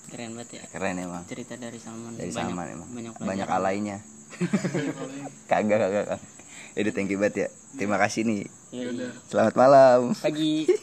[0.07, 0.63] keren banget ya.
[0.71, 1.23] Keren emang.
[1.27, 2.15] Cerita dari Salman.
[2.15, 2.89] Dari banyak, Salman emang.
[2.89, 3.99] banyak banyak, alainya.
[5.51, 6.07] Kagak kagak
[6.79, 7.49] Yaudah thank you banget ya.
[7.75, 8.43] Terima kasih nih.
[8.71, 9.11] Yoi.
[9.27, 10.15] selamat malam.
[10.15, 10.67] Pagi